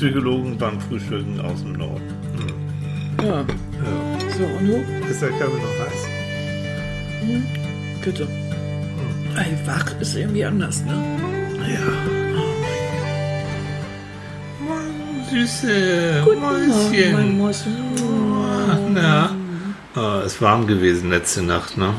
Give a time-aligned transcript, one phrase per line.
[0.00, 2.00] Psychologen beim Frühstücken aus dem Norden.
[3.18, 3.26] Hm.
[3.26, 3.40] Ja.
[3.40, 3.44] Ja.
[4.38, 5.06] So, und du?
[5.10, 6.08] Ist der Körper noch heiß?
[8.02, 8.22] Bitte.
[8.26, 9.36] Hm.
[9.36, 10.94] Ey, wach ist irgendwie anders, ne?
[11.68, 11.92] Ja.
[14.66, 16.22] Moin, Süße.
[16.24, 17.12] Guten Morgen, Mäuschen.
[17.12, 17.74] mein Mäuschen.
[18.94, 19.36] Na?
[19.96, 21.92] Oh, ist warm gewesen letzte Nacht, ne?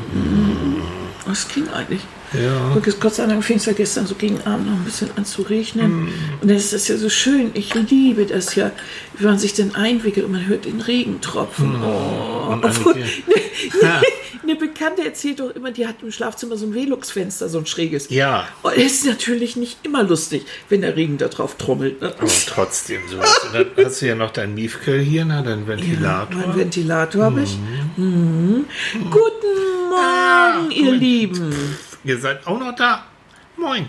[1.24, 2.00] Was ging eigentlich?
[2.34, 2.72] Ja.
[2.74, 5.24] Guck, Gott sei Dank fing es ja gestern so gegen Abend noch ein bisschen an
[5.24, 6.04] zu regnen.
[6.04, 6.08] Mm.
[6.40, 7.50] Und dann ist das ja so schön.
[7.54, 8.70] Ich liebe das ja,
[9.18, 11.76] wie man sich dann einwickelt und man hört den Regentropfen.
[11.82, 12.46] Oh.
[12.48, 12.52] Mm.
[12.52, 13.22] Und Obwohl, Annike-
[13.82, 14.02] eine,
[14.42, 18.08] eine Bekannte erzählt doch immer, die hat im Schlafzimmer so ein Velux-Fenster, so ein schräges.
[18.10, 18.46] Ja.
[18.62, 22.00] Und es ist natürlich nicht immer lustig, wenn der Regen da drauf trommelt.
[22.00, 22.14] Ne?
[22.18, 23.00] Aber trotzdem.
[23.10, 23.18] Und
[23.54, 25.42] dann hast du ja noch dein Miefkel hier, ne?
[25.44, 26.34] Dein Ventilator.
[26.46, 27.56] Mein Ventilator habe ich.
[27.96, 28.64] Mhm.
[29.10, 31.02] Guten Morgen, ihr Moment.
[31.02, 31.54] Lieben.
[32.04, 33.04] Ihr seid auch noch da.
[33.56, 33.88] Moin.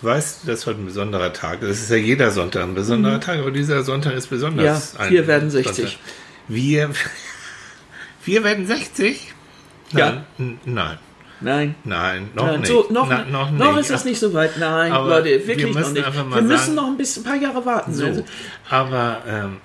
[0.00, 1.60] Weißt du, das ist heute ein besonderer Tag.
[1.60, 4.94] Das ist ja jeder Sonntag ein besonderer Tag, aber dieser Sonntag ist besonders.
[4.94, 5.00] Mhm.
[5.04, 5.76] Ja, wir werden 60.
[5.76, 5.98] Sonntag.
[6.48, 6.90] Wir,
[8.24, 9.32] wir werden 60?
[9.92, 10.10] Ja.
[10.10, 10.98] Nein, n- nein,
[11.40, 11.74] Nein.
[11.84, 12.68] nein, noch Nein, nicht.
[12.68, 13.58] so, noch, Na, noch nicht.
[13.62, 14.58] noch ist es nicht so weit.
[14.58, 16.14] Nein, Aber Leute, wir wirklich noch müssen nicht.
[16.14, 17.92] Wir müssen sagen- noch ein, bisschen, ein paar Jahre warten.
[17.94, 18.24] So, Also,
[18.70, 19.56] aber ähm,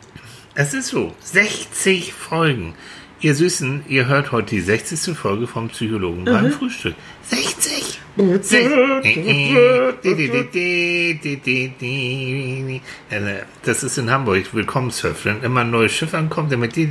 [0.55, 2.75] es ist so, 60 Folgen.
[3.21, 5.17] Ihr Süßen, ihr hört heute die 60.
[5.17, 6.25] Folge vom Psychologen Mhm.
[6.25, 6.93] beim Frühstück.
[7.29, 7.99] 60!
[13.09, 13.19] Äh,
[13.63, 15.25] Das ist in Hamburg, Willkommenssurf.
[15.25, 16.85] Wenn immer ein neues Schiff ankommt, dann mit Ja,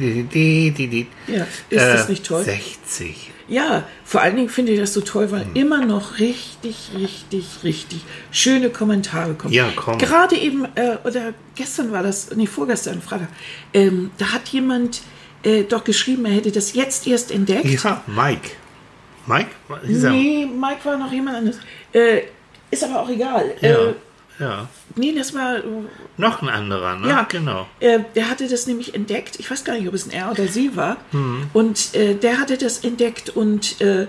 [1.71, 2.45] ist das nicht toll?
[2.45, 3.33] 60.
[3.49, 5.55] Ja, vor allen Dingen finde ich das so toll, weil Hm.
[5.55, 8.01] immer noch richtig, richtig, richtig
[8.33, 9.55] schöne Kommentare kommen.
[9.55, 9.99] Ja, komm.
[9.99, 13.29] Gerade eben, äh, oder gestern war das, nee, vorgestern, Freitag,
[13.73, 15.03] ähm, da hat jemand
[15.45, 17.67] äh, doch geschrieben, er hätte das jetzt erst entdeckt.
[17.85, 18.51] Ja, Mike.
[19.27, 19.51] Mike?
[19.87, 21.59] Nee, Mike war noch jemand anderes.
[21.93, 22.23] Äh,
[22.71, 23.55] ist aber auch egal.
[23.61, 23.95] Ja, Äh,
[24.39, 24.69] ja.
[24.97, 25.59] nee, das war
[26.17, 27.09] Noch ein anderer, ne?
[27.09, 27.67] Ja, genau.
[27.81, 29.39] Äh, der hatte das nämlich entdeckt.
[29.39, 30.97] Ich weiß gar nicht, ob es ein er oder sie war.
[31.13, 31.49] Hm.
[31.53, 34.07] Und äh, der hatte das entdeckt und äh,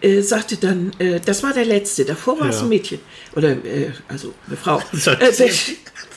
[0.00, 2.04] äh, sagte dann, äh, das war der letzte.
[2.04, 2.62] Davor war es Ja.
[2.62, 3.00] ein Mädchen.
[3.36, 4.80] Oder, äh, also eine Frau.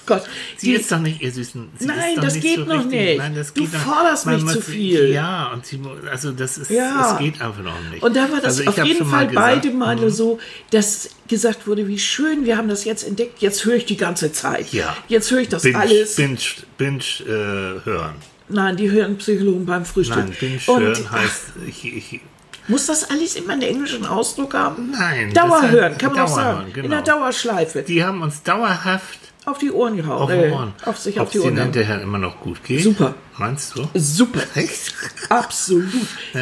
[0.06, 0.24] Gott.
[0.58, 1.70] Sie die- ist doch nicht, ihr Süßen.
[1.80, 3.18] Nein, das nicht geht so nicht.
[3.18, 5.10] Nein, das Du geht noch- forderst man mich muss- zu viel.
[5.10, 5.80] Ja, und sie,
[6.10, 7.12] also das ist, Ja.
[7.14, 8.04] es geht einfach noch nicht.
[8.04, 10.10] Und da war das also auf jeden Fall gesagt, beide Male mhm.
[10.10, 10.40] so,
[10.72, 14.32] dass gesagt wurde, wie schön, wir haben das jetzt entdeckt, jetzt höre ich die ganze
[14.32, 14.72] Zeit.
[14.74, 14.96] Ja.
[15.08, 16.16] Jetzt höre ich das Binge, alles.
[16.16, 16.38] Binge,
[16.78, 18.16] Binge äh, hören.
[18.48, 20.18] Nein, die hören Psychologen beim Frühstück.
[20.18, 22.20] Nein, Binge Und, hören heißt, ich, ich,
[22.68, 24.92] Muss das alles immer einen englischen Ausdruck haben?
[24.92, 26.74] Nein, Dauerhören, kann man auch Dauerhören, sagen.
[26.74, 26.86] genau.
[26.86, 27.82] In der Dauerschleife.
[27.84, 30.22] die haben uns dauerhaft auf die Ohren gehauen.
[30.22, 30.74] auf äh, Ohren.
[30.86, 31.56] Auf sich Ob auf die Ohren.
[31.56, 31.72] gehauen.
[31.74, 32.82] hinterher immer noch gut geht?
[32.84, 33.16] Super.
[33.38, 33.88] Meinst du?
[33.94, 34.42] Super.
[34.56, 34.94] Echt?
[35.30, 35.86] Absolut.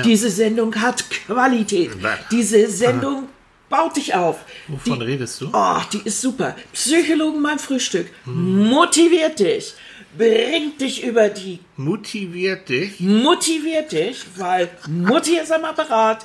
[0.06, 1.92] Diese Sendung hat Qualität.
[2.32, 3.28] Diese Sendung
[3.70, 4.38] baut dich auf.
[4.68, 5.50] Wovon die, redest du?
[5.52, 6.56] Oh, die ist super.
[6.74, 8.08] Psychologen beim Frühstück.
[8.26, 9.74] Motiviert dich.
[10.16, 13.00] Bringt dich über die Motiviert dich.
[13.00, 16.24] motiviert dich, weil Mutti ist am Apparat.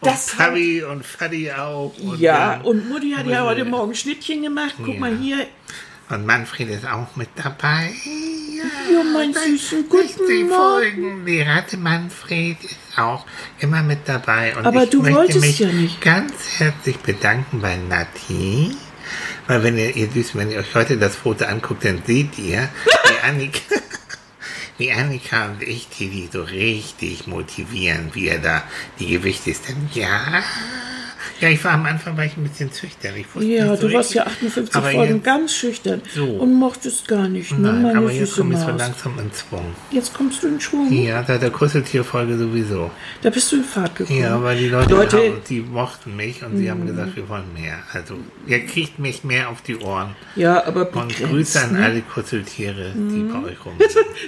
[0.00, 1.92] Das und Fabi und Fadi auch.
[1.98, 4.76] Und, ja, und Mutti hat ja heute Morgen Schnittchen gemacht.
[4.78, 5.00] Guck Ja.
[5.00, 5.46] mal hier.
[6.10, 7.90] Und Manfred ist auch mit dabei.
[8.90, 10.48] Ja, mein süßen, guten 60 Morgen.
[10.48, 11.26] Folgen.
[11.26, 13.26] Die Ratte Manfred ist auch
[13.58, 14.56] immer mit dabei.
[14.56, 16.00] Und Aber ich du möchte wolltest mich ja nicht.
[16.00, 18.74] ganz herzlich bedanken bei Nati.
[19.46, 22.68] Weil wenn ihr, ihr süß, wenn ihr euch heute das Foto anguckt, dann seht ihr,
[22.86, 23.60] wie Annika,
[24.78, 28.62] wie Annika und ich, die, die so richtig motivieren, wie er da
[28.98, 29.68] die Gewichte ist.
[29.68, 30.42] Dann, ja,
[31.40, 34.22] ja, ich war am Anfang war ich ein bisschen wusste Ja, so du warst ja
[34.24, 34.48] richtig.
[34.48, 36.24] 58 Aber Folgen jetzt- ganz schüchtern So.
[36.26, 37.56] und mochtest gar nicht.
[37.58, 39.74] Ne, Nein, aber jetzt süße komme ich so langsam in Schwung.
[39.90, 40.92] Jetzt kommst du in Schwung.
[40.92, 42.90] Ja, seit der Kuscheltierfolge sowieso.
[43.22, 44.20] Da bist du in Fahrt gekommen.
[44.20, 47.52] Ja, weil die Leute, Leute- haben, die mochten mich und sie haben gesagt, wir wollen
[47.54, 47.78] mehr.
[47.92, 48.16] Also,
[48.46, 50.14] ihr kriegt mich mehr auf die Ohren.
[50.36, 51.84] Ja, aber Und begrenzt, Grüße an ne?
[51.84, 53.74] alle Kuscheltiere, die bei euch rum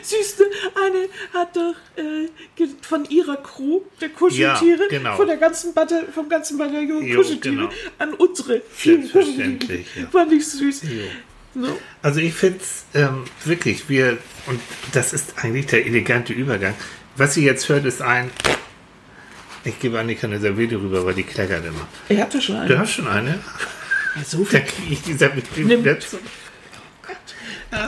[0.02, 5.16] Siehst du, eine hat doch äh, von ihrer Crew, der Kuscheltiere, Ja, genau.
[5.16, 7.70] von der ganzen Batter vom ganzen Bataillon Jo, Kuscheltiere genau.
[7.98, 8.62] an unsere.
[8.76, 10.06] Selbstverständlich, ja.
[10.10, 10.82] Fand ich süß.
[11.54, 11.78] So.
[12.02, 14.60] Also ich finde es ähm, wirklich, wir, und
[14.92, 16.74] das ist eigentlich der elegante Übergang.
[17.16, 18.30] Was ihr jetzt hört, ist ein,
[19.64, 21.86] ich gebe Annika eine Serviette rüber, weil die kleckert immer.
[22.08, 22.78] Er hatte schon Du eine.
[22.78, 23.40] hast schon eine?
[24.16, 24.60] Ja, so Da viel.
[24.60, 25.84] kriege ich die Serviette Nimm.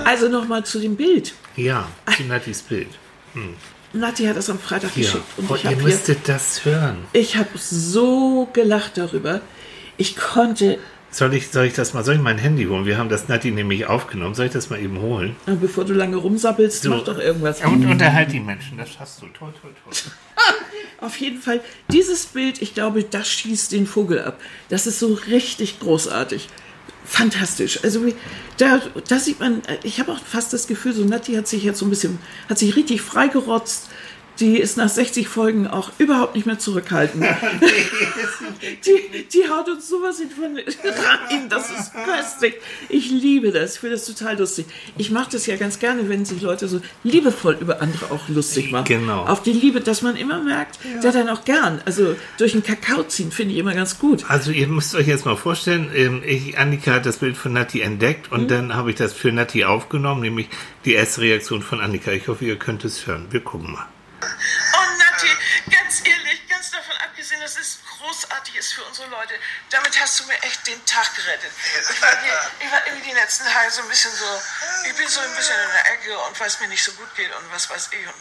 [0.04, 1.34] Also nochmal zu dem Bild.
[1.56, 2.88] Ja, zu Nattis Bild.
[3.92, 5.04] Nati hat das am Freitag Hier.
[5.04, 5.24] geschickt.
[5.36, 6.98] Und Und ich ihr habe hier müsstet das hören.
[7.12, 9.40] Ich habe so gelacht darüber.
[9.98, 10.78] Ich konnte,
[11.10, 12.86] Soll ich, soll ich das mal, soll ich mein Handy holen?
[12.86, 14.34] Wir haben das Natti nämlich aufgenommen.
[14.34, 15.36] Soll ich das mal eben holen?
[15.46, 16.90] äh, bevor du lange rumsappelst, So.
[16.90, 17.60] mach doch irgendwas.
[17.62, 19.26] Und unterhalt die Menschen, das schaffst du.
[19.26, 19.92] Toll, toll, toll.
[21.06, 21.60] Auf jeden Fall,
[21.90, 24.40] dieses Bild, ich glaube, das schießt den Vogel ab.
[24.68, 26.48] Das ist so richtig großartig.
[27.04, 27.82] Fantastisch.
[27.82, 28.04] Also
[28.58, 31.78] da, da sieht man, ich habe auch fast das Gefühl, so Nati hat sich jetzt
[31.78, 32.18] so ein bisschen,
[32.48, 33.88] hat sich richtig freigerotzt.
[34.42, 37.24] Die ist nach 60 Folgen auch überhaupt nicht mehr zurückhaltend.
[38.86, 42.54] die, die haut uns sowas in von rein, das ist köstlich.
[42.88, 44.66] Ich liebe das, ich finde das total lustig.
[44.98, 48.72] Ich mache das ja ganz gerne, wenn sich Leute so liebevoll über andere auch lustig
[48.72, 48.84] machen.
[48.86, 49.26] Genau.
[49.26, 53.04] Auf die Liebe, dass man immer merkt, der dann auch gern, also durch den Kakao
[53.04, 54.24] ziehen, finde ich immer ganz gut.
[54.28, 57.80] Also ihr müsst euch jetzt mal vorstellen, ähm, ich, Annika hat das Bild von Nati
[57.80, 58.38] entdeckt Mhm.
[58.38, 60.48] und dann habe ich das für Nati aufgenommen, nämlich
[60.84, 62.10] die erste Reaktion von Annika.
[62.10, 63.26] Ich hoffe, ihr könnt es hören.
[63.30, 63.86] Wir gucken mal.
[64.24, 65.36] Oh, Nati,
[65.70, 69.34] ganz ehrlich, ganz davon abgesehen, dass es großartig ist für unsere Leute.
[69.70, 71.52] Damit hast du mir echt den Tag gerettet.
[71.90, 74.42] Ich war, hier, ich war irgendwie die letzten Tage so ein bisschen so,
[74.86, 77.14] ich bin so ein bisschen in der Ecke und weil es mir nicht so gut
[77.14, 78.06] geht und was weiß ich.
[78.06, 78.14] Und,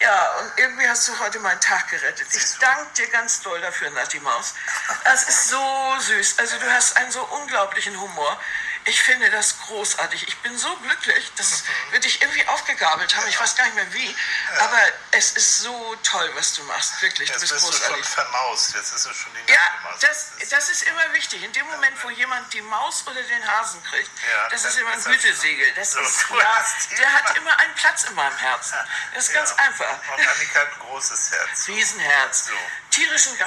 [0.00, 2.26] ja, und irgendwie hast du heute meinen Tag gerettet.
[2.32, 4.54] Ich danke dir ganz doll dafür, Nati Maus.
[5.04, 6.38] Das ist so süß.
[6.38, 8.40] Also du hast einen so unglaublichen Humor.
[8.86, 10.26] Ich finde das großartig.
[10.26, 13.28] Ich bin so glücklich, dass wir dich irgendwie aufgegabelt haben.
[13.28, 14.16] Ich weiß gar nicht mehr wie.
[14.58, 14.80] Aber
[15.12, 17.00] es ist so toll, was du machst.
[17.02, 18.06] Wirklich, du bist großartig.
[18.06, 18.74] vermaust.
[18.74, 21.42] Jetzt ist es schon die Ja, das, das ist immer wichtig.
[21.42, 24.92] In dem Moment, wo jemand die Maus oder den Hasen kriegt, Ja, das ist immer
[24.92, 25.72] ein Gütesiegel.
[25.74, 26.00] Das so.
[26.00, 26.64] ist Du klar.
[26.98, 28.78] Der hat immer einen Platz in meinem Herzen.
[29.14, 29.86] Das ist ganz einfach.
[30.08, 31.68] Annika hat ein großes Herz.
[31.68, 32.46] Riesenherz.
[32.46, 32.54] So.
[32.90, 33.38] Tierischen,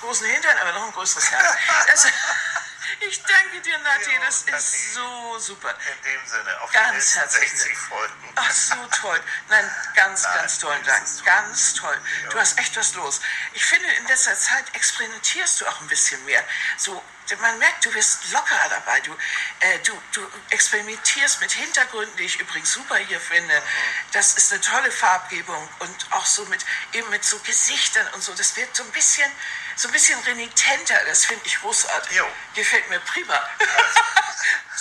[0.00, 1.56] großen Hintern, aber noch ein größeres Herz.
[1.86, 2.06] Das,
[3.00, 4.10] ich danke dir, Nati.
[4.24, 4.56] Das Nati.
[4.58, 5.70] ist so super.
[5.70, 7.76] In dem Sinne, auf Ganz herzlichen Dank.
[7.76, 8.32] Folgen.
[8.34, 9.20] Ach, so toll.
[9.48, 11.06] Nein, ganz, Nein, ganz tollen Dank.
[11.06, 11.24] so.
[11.24, 12.00] Ganz toll.
[12.30, 13.20] Du hast echt was los.
[13.54, 16.42] Ich finde, in letzter Zeit experimentierst du auch ein bisschen mehr.
[16.76, 17.02] So,
[17.36, 19.00] man merkt, du bist lockerer dabei.
[19.00, 19.12] Du,
[19.60, 23.54] äh, du, du experimentierst mit Hintergründen, die ich übrigens super hier finde.
[23.54, 23.64] Mhm.
[24.12, 28.32] Das ist eine tolle Farbgebung und auch so mit, eben mit so Gesichtern und so.
[28.34, 29.30] Das wird so ein bisschen,
[29.76, 30.98] so ein bisschen renitenter.
[31.06, 32.16] Das finde ich großartig.
[32.16, 32.26] Jo.
[32.54, 33.34] Gefällt mir prima.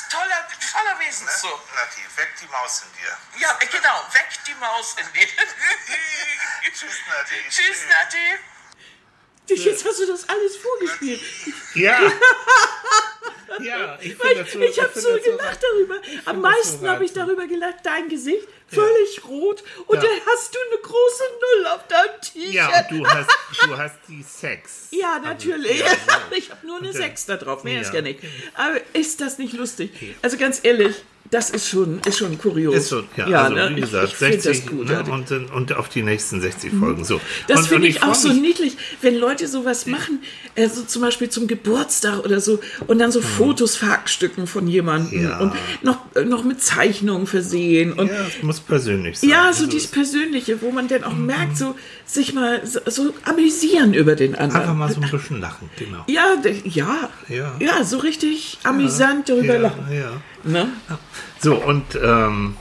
[0.10, 1.76] toller, toller Wesenszug.
[1.76, 3.18] Nati, weg die Maus in dir.
[3.40, 4.08] Ja, äh, genau.
[4.14, 5.28] Weg die Maus in dir.
[6.74, 7.50] Tschüss, Nati.
[7.50, 8.40] Tschüss, Nati.
[9.50, 11.20] Jetzt hast du das alles vorgespielt.
[11.76, 12.00] Ja.
[13.62, 15.96] ja, ich Weil ich ich habe so gelacht darüber.
[16.26, 20.02] Am meisten so habe ich darüber gelacht, dein Gesicht völlig rot und Ja.
[20.02, 22.54] dann hast du eine große Null auf deinem T-Shirt.
[22.54, 23.30] Ja, und du hast,
[23.64, 24.88] du hast die Sex.
[24.92, 25.84] Ja, natürlich.
[25.84, 26.36] Also, ja, so.
[26.36, 27.94] Ich habe nur eine 6 da drauf, mehr ist Ja.
[27.96, 28.20] gar nicht.
[28.56, 29.92] Aber ist das nicht lustig?
[30.22, 30.96] Also ganz ehrlich,
[31.30, 32.76] das ist schon, ist schon kurios.
[32.76, 33.72] Ist so, ja, also ne?
[33.76, 34.88] wie gesagt, ich, ich finde 60 das gut.
[34.88, 35.14] ne, ja.
[35.14, 37.04] und, und auf die nächsten 60 Folgen.
[37.04, 37.20] So.
[37.48, 40.20] Das finde und ich auch so niedlich, wenn Leute sowas machen,
[40.56, 45.20] äh, so zum Beispiel zum Geburtstag oder so, und dann so Fotos verhackstücken von jemandem
[45.20, 45.24] Mhm.
[45.28, 45.40] Ja.
[45.40, 45.54] und
[45.84, 47.94] noch, noch mit Zeichnungen versehen.
[47.94, 49.30] Und Ja, es muss persönlich sein.
[49.30, 51.76] Ja, so Also, dieses Persönliche, wo man dann auch merkt, so
[52.06, 54.62] sich mal so, so amüsieren über den anderen.
[54.62, 56.04] Einfach mal so ein bisschen lachen, genau.
[56.08, 57.56] Ja, ja, Ja.
[57.60, 59.86] ja, so richtig amüsant darüber ja, lachen.
[59.92, 60.12] Ja.
[60.48, 60.70] Ne?
[61.40, 62.56] So, und ähm,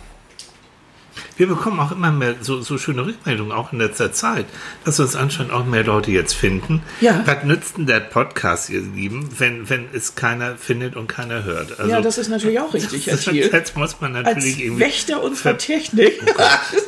[1.36, 4.46] wir bekommen auch immer mehr so, so schöne Rückmeldungen, auch in letzter Zeit,
[4.84, 6.82] dass uns anscheinend auch mehr Leute jetzt finden.
[7.00, 7.22] Ja.
[7.26, 11.78] Was nützt denn der Podcast, ihr Lieben, wenn, wenn es keiner findet und keiner hört?
[11.78, 13.50] Also, ja, das ist natürlich auch richtig, das, Thiel.
[13.52, 14.84] jetzt muss man Als natürlich irgendwie.
[14.84, 16.20] Wächter unserer Technik.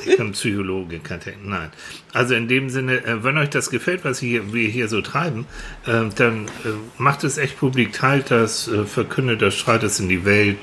[0.06, 1.46] Ich bin Psychologe, kein Technik.
[1.46, 1.70] Nein.
[2.12, 5.46] Also in dem Sinne, äh, wenn euch das gefällt, was hier, wir hier so treiben,
[5.86, 10.24] äh, dann äh, macht es echt publik, teilt das, verkündet das, strahlt es in die
[10.24, 10.56] Welt.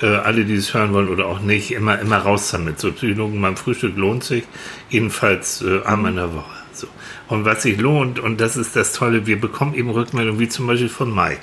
[0.00, 2.78] Äh, alle, die es hören wollen oder auch nicht, immer, immer raus damit.
[2.78, 4.44] So Psychologen beim Frühstück lohnt sich.
[4.90, 6.56] Jedenfalls äh, einmal in der Woche.
[6.72, 6.86] So.
[7.26, 10.68] Und was sich lohnt, und das ist das Tolle, wir bekommen eben Rückmeldungen, wie zum
[10.68, 11.40] Beispiel von Mike.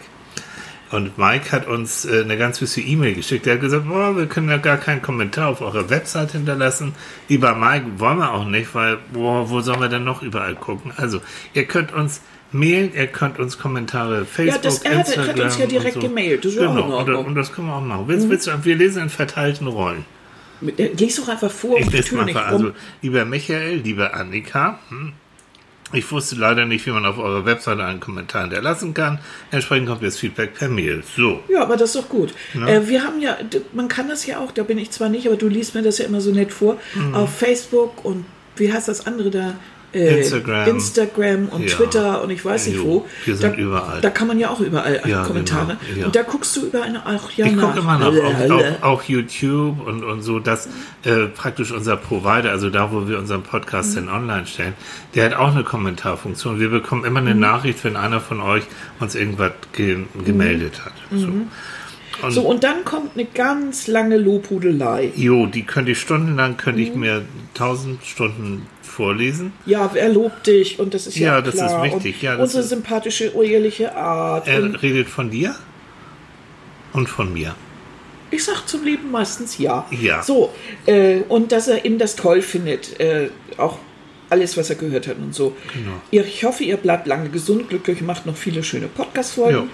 [0.92, 3.46] Und Mike hat uns äh, eine ganz süße E-Mail geschickt.
[3.48, 6.94] Er hat gesagt, boah, wir können ja gar keinen Kommentar auf eurer Website hinterlassen.
[7.28, 10.94] Lieber Mike, wollen wir auch nicht, weil, boah, wo sollen wir denn noch überall gucken?
[10.96, 11.20] Also,
[11.54, 12.22] ihr könnt uns
[12.56, 15.28] mailen, ihr könnt uns Kommentare, Facebook, das- er hat- Instagram.
[15.36, 16.00] hat uns ja direkt so.
[16.00, 16.46] gemailt.
[16.46, 18.04] Das ist ja auch genau, und, und das können wir auch machen.
[18.08, 20.06] Willst, willst du, wir lesen in verteilten Rollen.
[20.78, 22.44] Äh, Lies doch einfach vor Ich und lese tür nicht rum.
[22.46, 22.72] Also,
[23.02, 25.12] lieber Michael, lieber Annika, hm,
[25.94, 29.20] ich wusste leider nicht, wie man auf eurer Webseite einen Kommentar hinterlassen kann.
[29.52, 31.04] Entsprechend kommt jetzt Feedback per Mail.
[31.16, 31.44] So.
[31.48, 32.34] Ja, aber das ist doch gut.
[32.66, 33.38] Äh, wir haben ja,
[33.74, 36.00] man kann das ja auch, da bin ich zwar nicht, aber du liest mir das
[36.00, 37.14] ja immer so nett vor, Mhm.
[37.14, 39.54] auf Facebook und wie heißt das andere da?
[39.96, 40.68] Äh, Instagram.
[40.68, 41.76] Instagram und Ja.
[41.78, 43.06] Twitter und ich weiß nicht Jo, wo.
[43.24, 44.02] wir sind da, überall.
[44.02, 45.78] Da kann man ja auch überall Ja, Kommentare.
[45.88, 46.06] genau, ja.
[46.08, 47.68] Und da guckst du überall auch ja Ich nach.
[47.70, 48.56] gucke immer noch auf, Blablabla.
[48.56, 50.68] auf, auf YouTube und, und so, dass
[51.04, 54.08] äh, praktisch unser Provider, also da, wo wir unseren Podcast Mhm.
[54.08, 54.74] dann online stellen,
[55.16, 56.60] der hat auch eine Kommentarfunktion.
[56.60, 57.28] Wir bekommen immer Mhm.
[57.28, 58.64] eine Nachricht, wenn einer von euch
[59.00, 60.94] uns irgendwas ge gemeldet hat.
[61.16, 61.28] So.
[62.22, 62.32] Und.
[62.32, 65.12] So, und dann kommt eine ganz lange Lobhudelei.
[65.16, 66.88] jo, die könnte ich stundenlang, könnte Mhm.
[66.88, 69.52] ich mir tausend Stunden vorlesen.
[69.66, 71.86] Ja, wer lobt dich und das ist ja, Ja, das klar.
[71.86, 72.16] ist wichtig.
[72.16, 74.48] Und Ja, unsere ist- sympathische, ehrliche Art.
[74.48, 75.56] Er redet von dir?
[76.94, 77.56] Und von mir.
[78.32, 79.86] Ich sag zum Leben meistens ja.
[79.92, 80.24] Ja.
[80.24, 80.52] So,
[80.86, 83.78] äh, und dass er eben das toll findet, äh, auch
[84.30, 85.56] alles, was er gehört hat und so.
[85.74, 86.02] Genau.
[86.12, 89.58] Ich hoffe, ihr bleibt lange gesund, glücklich, macht noch viele schöne Podcast-Folgen.
[89.58, 89.68] Ja.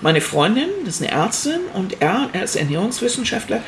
[0.00, 3.62] Meine Freundin, das ist eine Ärztin und er, er ist Ernährungswissenschaftler,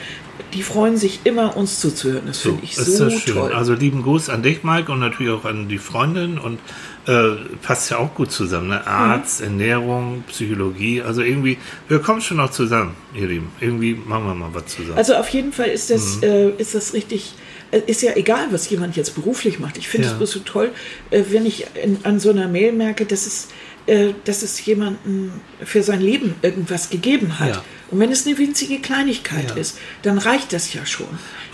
[0.54, 2.22] die freuen sich immer, uns zuzuhören.
[2.26, 3.34] Das finde ich ist so das schön.
[3.34, 3.52] toll.
[3.52, 6.38] Also lieben Gruß an dich, Mike, und natürlich auch an die Freundin.
[6.38, 6.58] Und
[7.06, 8.68] äh, passt ja auch gut zusammen.
[8.68, 8.84] Ne?
[8.86, 11.02] Arzt, Ernährung, Psychologie.
[11.02, 11.58] Also irgendwie,
[11.88, 13.52] wir kommen schon noch zusammen, ihr Lieben.
[13.60, 14.96] Irgendwie machen wir mal was zusammen.
[14.98, 16.22] Also auf jeden Fall ist das, Mhm.
[16.24, 17.34] äh, ist das richtig,
[17.70, 19.78] äh, ist ja egal, was jemand jetzt beruflich macht.
[19.78, 20.18] Ich finde es Ja.
[20.18, 20.70] bloß so toll,
[21.10, 23.48] äh, wenn ich in, an so einer Mail merke, dass es,
[23.86, 25.32] äh, dass es jemanden
[25.64, 27.48] für sein Leben irgendwas gegeben hat.
[27.50, 27.64] Ja.
[27.90, 29.56] Und wenn es eine winzige Kleinigkeit Ja.
[29.56, 31.08] ist, dann reicht das ja schon.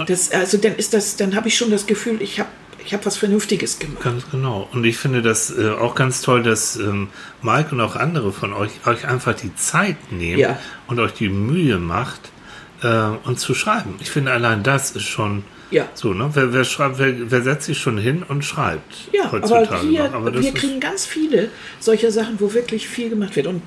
[0.07, 2.51] Das, also dann ist das, dann habe ich schon das Gefühl, ich habe
[2.85, 4.05] ich hab was Vernünftiges gemacht.
[4.05, 4.69] Ganz genau.
[4.73, 7.09] Und ich finde das äh, auch ganz toll, dass ähm,
[7.43, 10.59] Mike und auch andere von euch euch einfach die Zeit nehmen Ja.
[10.87, 12.31] und euch die Mühe macht,
[12.83, 13.95] äh, und zu schreiben.
[14.01, 15.89] Ich finde allein das ist schon Ja.
[15.95, 16.31] so, ne?
[16.33, 20.15] Wer, wer schreibt, wer, wer setzt sich schon hin und schreibt Ja, heutzutage aber hier.
[20.15, 23.63] Aber wir kriegen ganz viele solcher Sachen, wo wirklich viel gemacht wird und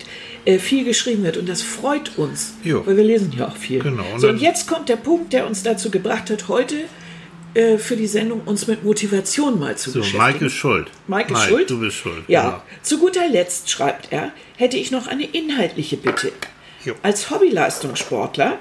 [0.46, 1.36] äh, viel geschrieben wird.
[1.38, 2.86] Und das freut uns, Jo.
[2.86, 3.80] weil wir lesen ja auch viel.
[3.82, 6.76] Genau, und So, und jetzt kommt der Punkt, der uns dazu gebracht hat, heute
[7.54, 10.24] äh, für die Sendung uns mit Motivation mal zu so, beschäftigen.
[10.34, 10.88] Mike ist schuld.
[11.08, 11.70] Mike ist schuld?
[11.70, 12.24] Du bist schuld.
[12.28, 12.62] Ja, genau.
[12.82, 16.32] zu guter Letzt, schreibt er, hätte ich noch eine inhaltliche Bitte.
[16.86, 16.94] Jo.
[17.04, 18.58] Als Hobbyleistungssportler,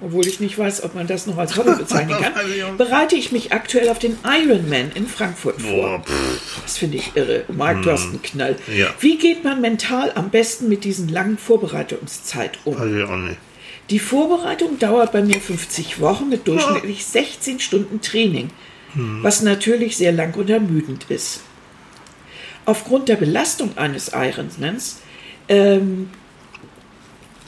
[0.00, 3.52] obwohl ich nicht weiß, ob man das noch als Hobby bezeichnen kann, bereite ich mich
[3.52, 5.98] aktuell auf den Ironman in Frankfurt vor.
[5.98, 6.04] Boah,
[6.62, 7.44] Das finde ich irre.
[7.48, 8.56] Marc, du hast einen Knall.
[8.74, 8.88] Ja.
[9.00, 12.74] Wie geht man mental am besten mit diesen langen Vorbereitungszeit um?
[12.74, 13.38] ich auch nicht.
[13.90, 18.50] Die Vorbereitung dauert bei mir 50 Wochen mit durchschnittlich 16 Stunden Training,
[18.94, 21.40] was natürlich sehr lang und ermüdend ist.
[22.66, 25.00] Aufgrund der Belastung eines Ironmans
[25.48, 26.10] ähm,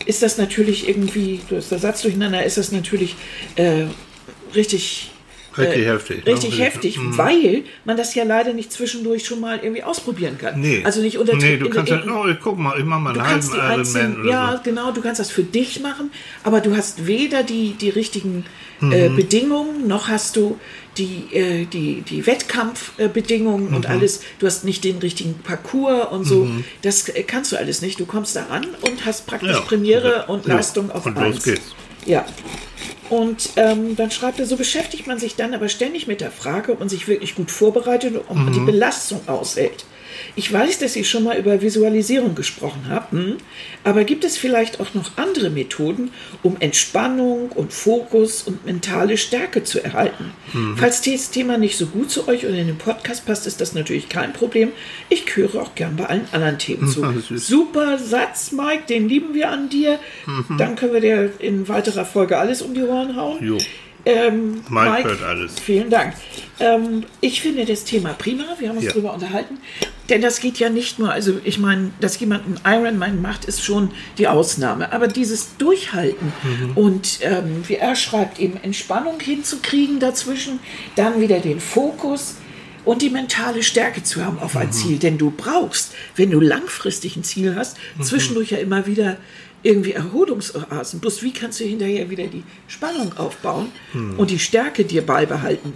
[0.06, 3.16] ist das natürlich irgendwie, du hast der Satz durcheinander, ist das natürlich
[3.56, 3.84] äh,
[4.54, 5.08] richtig
[5.58, 6.32] Richtig äh, heftig, ne?
[6.32, 10.58] Richtig heftig, weil man das ja leider nicht zwischendurch schon mal irgendwie ausprobieren kann.
[10.58, 10.80] Nee.
[10.82, 12.98] Also nicht unter Nee, du in- kannst in- halt, oh, ich guck mal, ich mach
[12.98, 14.62] mal Du einen kannst halben die Ironman oder ja, so.
[14.62, 16.10] genau, du kannst das für dich machen,
[16.42, 18.46] aber du hast weder die, die richtigen
[18.80, 19.16] äh, Mhm.
[19.16, 20.58] Bedingungen, noch hast du
[20.98, 23.76] die, äh, die, die Wettkampfbedingungen Mhm.
[23.76, 24.20] und alles.
[24.38, 26.48] Du hast nicht den richtigen Parcours und so.
[26.82, 27.98] Das äh, kannst du alles nicht.
[28.00, 29.60] Du kommst da ran und hast praktisch Ja.
[29.60, 30.56] Premiere und Ja.
[30.56, 31.44] Leistung auf Und los eins.
[31.44, 31.62] geht's.
[32.06, 32.26] Ja.
[33.10, 36.72] Und ähm, dann schreibt er, so beschäftigt man sich dann aber ständig mit der Frage,
[36.72, 38.66] ob man sich wirklich gut vorbereitet und ob man die Mhm.
[38.66, 39.84] Belastung aushält.
[40.34, 43.36] Ich weiß, dass ihr schon mal über Visualisierung gesprochen habt, hm?
[43.84, 46.10] aber gibt es vielleicht auch noch andere Methoden,
[46.42, 50.32] um Entspannung und Fokus und mentale Stärke zu erhalten?
[50.52, 50.76] Mhm.
[50.78, 53.74] Falls das Thema nicht so gut zu euch und in den Podcast passt, ist das
[53.74, 54.72] natürlich kein Problem.
[55.10, 57.04] Ich höre auch gern bei allen anderen Themen zu.
[57.36, 59.98] Super Satz, Mike, den lieben wir an dir.
[60.56, 63.44] Dann können wir dir in weiterer Folge alles um die Ohren hauen.
[63.44, 63.58] Jo.
[64.04, 65.52] Ähm, Mike hört alles.
[65.60, 66.14] Vielen Dank.
[66.58, 68.44] Ähm, ich finde das Thema prima.
[68.58, 68.92] Wir haben uns Ja.
[68.92, 69.58] darüber unterhalten.
[70.08, 73.62] Denn das geht ja nicht nur, also ich meine, dass jemand einen Ironman macht, ist
[73.62, 74.92] schon die Ausnahme.
[74.92, 76.76] Aber dieses Durchhalten Mhm.
[76.76, 80.58] und ähm, wie er schreibt, eben Entspannung hinzukriegen dazwischen,
[80.96, 82.36] dann wieder den Fokus
[82.84, 84.72] und die mentale Stärke zu haben auf ein Mhm.
[84.72, 84.98] Ziel.
[84.98, 88.02] Denn du brauchst, wenn du langfristig ein Ziel hast, Mhm.
[88.02, 89.16] zwischendurch ja immer wieder
[89.62, 91.00] irgendwie Erholungsoasen.
[91.00, 94.18] Bloß wie kannst du hinterher wieder die Spannung aufbauen Mhm.
[94.18, 95.72] und die Stärke dir beibehalten?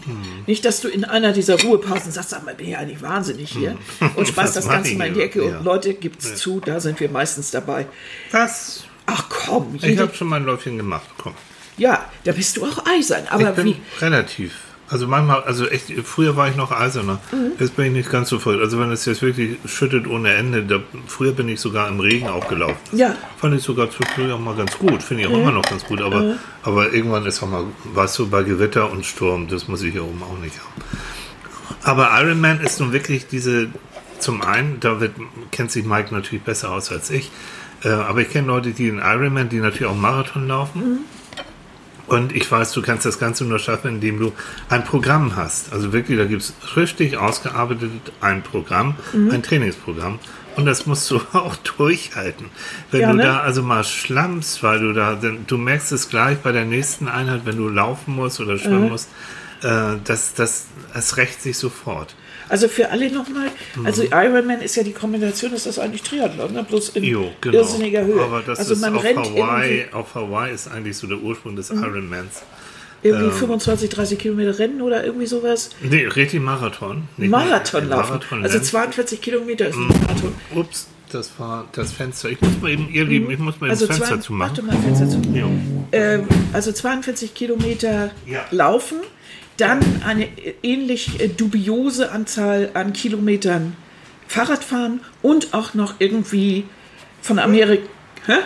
[0.46, 3.76] Nicht, dass du in einer dieser Ruhepausen sagst, sag mal, bin ich eigentlich wahnsinnig hier
[4.16, 5.20] und schmeißt Was das Ganze mal in die?
[5.22, 5.44] Ecke.
[5.48, 5.58] Ja.
[5.58, 7.86] Und Leute, gibt's zu, da sind wir meistens dabei.
[8.32, 8.84] Was?
[9.06, 11.06] Ach komm, Ich habe schon mal ein Läufchen gemacht.
[11.18, 11.34] Komm.
[11.78, 13.24] ja, da bist du auch eisern.
[13.30, 14.52] Aber ich bin wie, relativ.
[14.88, 17.18] Also manchmal, also echt, früher war ich noch eiserner.
[17.32, 17.52] Mhm.
[17.58, 18.60] Jetzt bin ich nicht ganz so voll.
[18.60, 22.28] Also wenn es jetzt wirklich schüttet ohne Ende, da, früher bin ich sogar im Regen
[22.28, 22.78] auch gelaufen.
[22.92, 23.16] Ja.
[23.38, 25.02] Fand ich sogar zwischendurch auch mal ganz gut.
[25.02, 26.00] Finde ich auch immer noch ganz gut.
[26.00, 27.64] Aber, aber irgendwann ist auch mal,
[27.94, 30.82] weißt du, bei Gewitter und Sturm, das muss ich hier oben auch nicht haben.
[31.82, 33.68] Aber Ironman ist nun wirklich diese,
[34.18, 35.12] zum einen, da wird,
[35.50, 37.30] kennt sich Mike natürlich besser aus als ich,
[37.84, 41.04] äh, aber ich kenne Leute, die in Ironman, die natürlich auch Marathon laufen.
[42.06, 44.32] Und ich weiß, du kannst das Ganze nur schaffen, indem du
[44.68, 45.72] ein Programm hast.
[45.72, 49.30] Also wirklich, da gibt es richtig ausgearbeitet ein Programm, Mhm.
[49.32, 50.18] ein Trainingsprogramm.
[50.54, 52.46] Und das musst du auch durchhalten.
[52.90, 53.22] Wenn Ja, du ne?
[53.24, 55.14] da also mal schlammst, weil du da,
[55.46, 58.58] du merkst es gleich bei der nächsten Einheit, wenn du laufen musst oder Mhm.
[58.58, 59.08] schwimmen musst,
[59.62, 62.14] äh, das, das, es rächt sich sofort.
[62.48, 63.48] Also für alle nochmal,
[63.84, 64.08] also Mhm.
[64.12, 66.62] Ironman ist ja die Kombination, ist das eigentlich Triathlon, ne?
[66.62, 67.58] bloß in Jo, genau.
[67.58, 68.20] irrsinniger Höhe.
[68.22, 71.56] Aber das also ist man auf rennt Hawaii, auf Hawaii ist eigentlich so der Ursprung
[71.56, 72.42] des Ironmans.
[73.02, 75.70] irgendwie 25, 30 Kilometer rennen oder irgendwie sowas.
[75.80, 77.04] Nee, richtig Marathon.
[77.18, 78.08] Nicht Marathon laufen.
[78.14, 78.68] Marathon also Lenz.
[78.70, 79.88] 42 Kilometer ist ein Mhm.
[79.88, 80.34] Marathon.
[80.54, 80.88] Ups.
[81.12, 82.30] das war das Fenster.
[82.30, 84.56] Ich muss mal eben, ihr Lieben, ich muss mal eben Also, das Fenster zumachen.
[84.56, 85.20] warte mal, Fenster zu.
[85.32, 85.48] Jo.
[85.92, 88.44] Ähm, also 42 Kilometer Ja.
[88.50, 88.98] laufen,
[89.56, 90.28] dann eine
[90.62, 93.76] ähnlich äh, dubiose Anzahl an Kilometern
[94.28, 96.64] Fahrrad fahren und auch noch irgendwie
[97.22, 97.86] von Amerika.
[98.26, 98.38] Hä?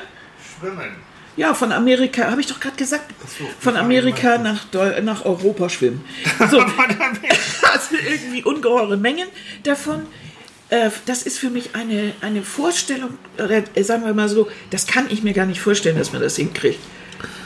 [0.58, 0.90] Schwimmen.
[1.36, 3.14] Ja, von Amerika, habe ich doch gerade gesagt.
[3.38, 6.04] so, von Amerika nach, Deu nach Europa schwimmen.
[6.50, 9.28] So, also irgendwie ungeheure Mengen
[9.62, 10.02] davon.
[10.68, 15.06] Äh, Das ist für mich eine, eine Vorstellung, äh, sagen wir mal so, das kann
[15.08, 16.80] ich mir gar nicht vorstellen, dass man das hinkriegt.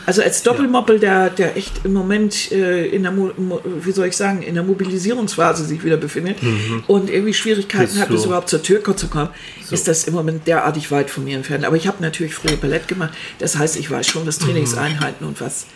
[0.06, 3.30] Also als Doppelmoppel, der, der echt im Moment äh, in der, Mo
[3.64, 6.38] wie soll ich sagen, in der Mobilisierungsphase sich wieder befindet
[6.86, 8.26] und irgendwie Schwierigkeiten hat, bis so.
[8.26, 9.30] überhaupt zur Tür zu kommen,
[9.70, 11.64] ist das im Moment derartig weit von mir entfernt.
[11.64, 13.14] Aber ich habe natürlich früher Ballett gemacht.
[13.38, 15.66] Das heißt, ich weiß schon, was Trainingseinheiten und was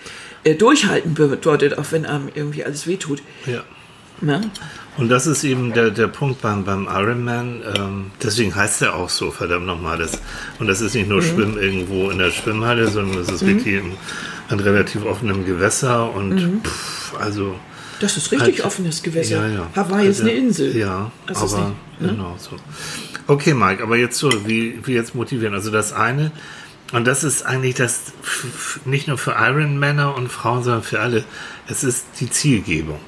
[0.45, 3.23] äh, Durchhalten bedeutet, auch wenn einem irgendwie alles wehtut.
[3.47, 3.65] Ja.
[4.21, 4.41] Ne?
[4.99, 7.63] Und das ist eben der, der Punkt beim, beim Ironman.
[7.77, 9.97] Ähm, deswegen heißt er auch so, verdammt nochmal.
[9.97, 10.21] Das,
[10.59, 11.01] und das ist Mhm.
[11.01, 13.93] nicht nur Schwimmen irgendwo in der Schwimmhalle, sondern es ist wirklich im,
[14.49, 16.13] an relativ offenem Gewässer.
[16.13, 16.61] Und Mhm.
[16.65, 17.55] pff, also.
[18.01, 19.47] Das ist richtig Halt- offenes Gewässer.
[19.49, 19.67] Ja, ja.
[19.75, 20.77] Hawaii ist Also, eine Insel.
[20.77, 22.09] Ja, Das ist aber nicht- ne?
[22.09, 22.57] genau so.
[23.27, 25.55] Okay, Mike, aber jetzt so, wie, wie jetzt motivieren?
[25.55, 26.31] Also das eine,
[26.93, 28.13] und das ist eigentlich das
[28.85, 31.25] nicht nur für Ironmänner und Frauen, sondern für alle,
[31.69, 32.99] es ist die Zielgebung.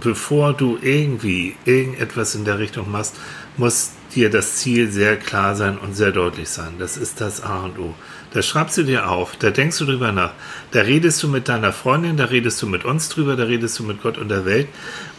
[0.00, 3.14] Bevor du irgendwie irgendetwas in der Richtung machst,
[3.56, 6.74] muss dir das Ziel sehr klar sein und sehr deutlich sein.
[6.78, 7.94] Das ist das A und O.
[8.32, 10.32] Da schreibst du dir auf, da denkst du drüber nach,
[10.72, 13.84] da redest du mit deiner Freundin, da redest du mit uns drüber, da redest du
[13.84, 14.66] mit Gott und der Welt,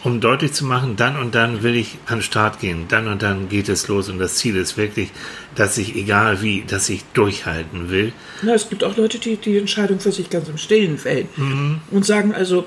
[0.04, 3.22] um deutlich zu machen, dann und dann will ich an den Start gehen, dann und
[3.22, 5.12] dann geht es los und das Ziel ist wirklich,
[5.56, 8.12] dass ich, egal wie, dass ich durchhalten will.
[8.42, 11.80] Na, es gibt auch Leute, die die Entscheidung für sich ganz im Stillen fällen Mhm.
[11.92, 12.66] und sagen also,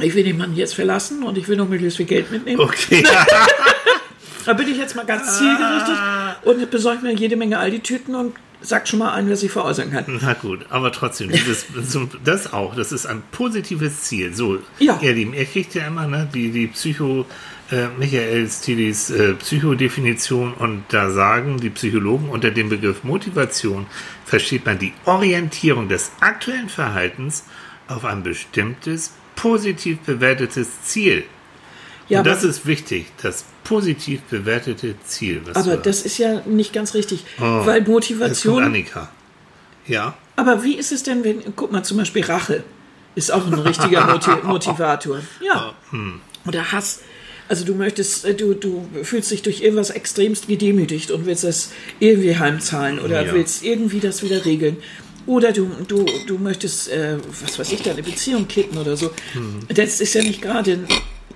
[0.00, 2.60] ich will den Mann jetzt verlassen und ich will noch möglichst viel Geld mitnehmen.
[2.60, 3.04] Okay,
[4.46, 5.96] Da bin ich jetzt mal ganz zielgerichtet
[6.42, 10.04] und besorge mir jede Menge Aldi-Tüten und sag schon mal ein, was ich veräußern kann.
[10.22, 11.64] na gut, aber trotzdem, dieses,
[12.24, 14.34] das auch, das ist ein positives Ziel.
[14.34, 14.98] So, Ja.
[15.02, 17.24] ihr Lieben, ihr kriegt ja immer ne, die, die Psycho,
[17.70, 23.86] äh, Michael Stilis äh, Psychodefinition und da sagen die Psychologen unter dem Begriff Motivation
[24.26, 27.44] versteht man die Orientierung des aktuellen Verhaltens
[27.88, 31.24] auf ein bestimmtes, positiv bewertetes Ziel.
[32.08, 35.40] Ja, und das ist wichtig, das positiv bewertete Ziel.
[35.46, 38.62] Was aber das ist ja nicht ganz richtig, Oh, weil Motivation.
[38.62, 39.10] Annika.
[39.86, 40.14] Ja.
[40.36, 42.62] Aber wie ist es denn, wenn, guck mal, zum Beispiel Rache
[43.14, 45.20] ist auch ein richtiger Moti Motivator.
[45.40, 45.74] Ja.
[45.90, 46.20] hm.
[46.46, 47.00] Oder Hass.
[47.48, 51.70] Also du möchtest, äh, du, du fühlst dich durch irgendwas extremst gedemütigt und willst das
[52.00, 53.32] irgendwie heimzahlen oder Ja.
[53.32, 54.78] willst irgendwie das wieder regeln.
[55.26, 59.10] Oder du, du, du möchtest, äh, was weiß ich, deine Beziehung kitten oder so.
[59.32, 59.60] Hm.
[59.68, 60.86] Das ist ja nicht gerade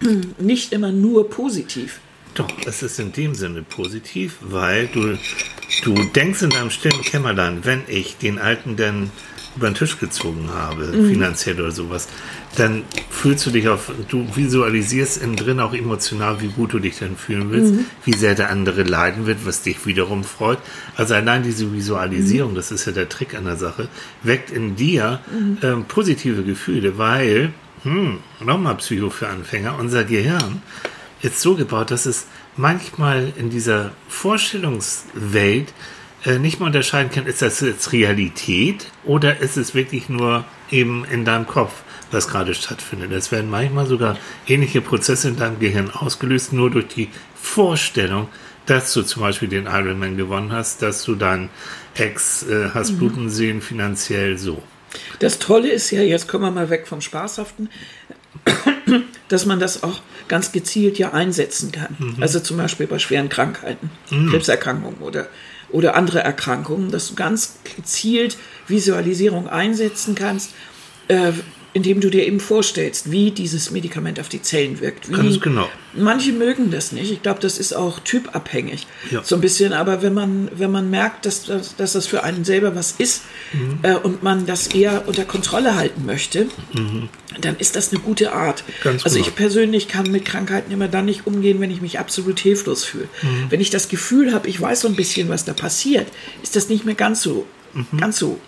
[0.39, 2.01] nicht immer nur positiv.
[2.35, 5.19] Doch, es ist in dem Sinne positiv, weil du,
[5.83, 9.11] du denkst in deinem stillen Kämmerlein, wenn ich den Alten denn
[9.59, 12.09] über den Tisch gezogen habe, finanziell oder sowas,
[12.57, 16.99] dann fühlst du dich auf, du visualisierst innen drin auch emotional, wie gut du dich
[16.99, 20.59] dann fühlen willst, wie sehr der andere leiden wird, was dich wiederum freut.
[20.97, 23.89] Also allein diese Visualisierung, das ist ja der Trick an der Sache,
[24.23, 25.21] weckt in dir
[25.63, 30.63] ähm, positive Gefühle, weil, hm, nochmal Psycho für Anfänger, unser Gehirn
[31.21, 35.73] ist so gebaut, dass es manchmal in dieser Vorstellungswelt
[36.39, 41.25] nicht mal unterscheiden kann, ist das jetzt Realität oder ist es wirklich nur eben in
[41.25, 41.73] deinem Kopf,
[42.11, 43.13] was gerade stattfindet.
[43.13, 47.09] Es werden manchmal sogar ähnliche Prozesse in deinem Gehirn ausgelöst, nur durch die
[47.41, 48.29] Vorstellung,
[48.67, 51.49] dass du zum Beispiel den Ironman gewonnen hast, dass du deinen
[51.95, 54.63] Ex äh, hast bluten sehen, finanziell so.
[55.21, 57.71] Das Tolle ist ja, jetzt kommen wir mal weg vom Spaßhaften,
[59.29, 62.17] dass man das auch ganz gezielt ja einsetzen kann.
[62.21, 63.91] Also zum Beispiel bei schweren Krankheiten,
[64.31, 65.29] Krebserkrankungen oder,
[65.71, 70.53] oder andere Erkrankungen, dass du ganz gezielt Visualisierung einsetzen kannst,
[71.09, 71.33] äh,
[71.75, 75.11] indem du dir eben vorstellst, wie dieses Medikament auf die Zellen wirkt.
[75.11, 75.69] Wie, Ganz genau.
[75.95, 77.13] Manche mögen das nicht.
[77.13, 78.87] Ich glaube, das ist auch typabhängig.
[79.11, 79.23] Ja.
[79.23, 79.73] So ein bisschen.
[79.73, 83.23] Aber wenn man, wenn man merkt, dass, dass, dass das für einen selber was ist
[83.53, 83.79] Mhm.
[83.83, 86.47] äh, und man das eher unter Kontrolle halten möchte,
[87.41, 88.63] dann ist das eine gute Art.
[88.67, 88.73] Mhm.
[88.85, 89.29] Ganz also genau.
[89.29, 93.09] ich persönlich kann mit Krankheiten immer dann nicht umgehen, wenn ich mich absolut hilflos fühle.
[93.23, 93.47] Mhm.
[93.51, 96.09] Wenn ich das Gefühl habe, ich weiß so ein bisschen, was da passiert,
[96.43, 97.99] ist das nicht mehr ganz so, Mhm.
[97.99, 98.39] ganz so.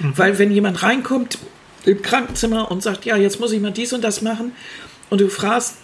[0.00, 1.38] Weil wenn jemand reinkommt
[1.84, 4.52] im Krankenzimmer und sagt, ja, jetzt muss ich mal dies und das machen
[5.10, 5.74] und du fragst,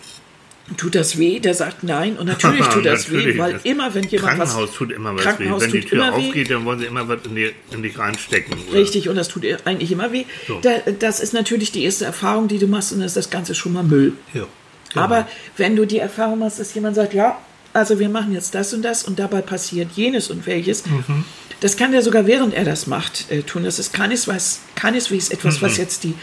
[0.78, 1.40] tut das weh?
[1.40, 3.38] Der sagt nein und natürlich tut das weh, Natürlich.
[3.38, 4.50] weil Das immer, wenn jemand was...
[4.50, 5.24] Krankenhaus tut immer was weh.
[5.24, 6.28] Krankenhaus Wenn die Tür immer weh.
[6.28, 8.54] aufgeht, dann wollen sie immer was in, die, in dich reinstecken.
[8.68, 8.78] oder?
[8.80, 10.24] Richtig, und das tut ihr eigentlich immer weh.
[10.48, 10.60] So.
[10.60, 13.54] Da, das ist natürlich die erste Erfahrung, die du machst, und dann ist das Ganze
[13.54, 14.14] schon mal Müll.
[14.32, 14.46] Ja.
[14.94, 17.38] Aber wenn du die Erfahrung machst, dass jemand sagt, ja,
[17.72, 20.84] also wir machen jetzt das und das und dabei passiert jenes und welches.
[21.60, 23.64] Das kann er sogar während er das macht äh, tun.
[23.64, 26.14] Das ist keineswegs, keineswegs etwas, was jetzt die,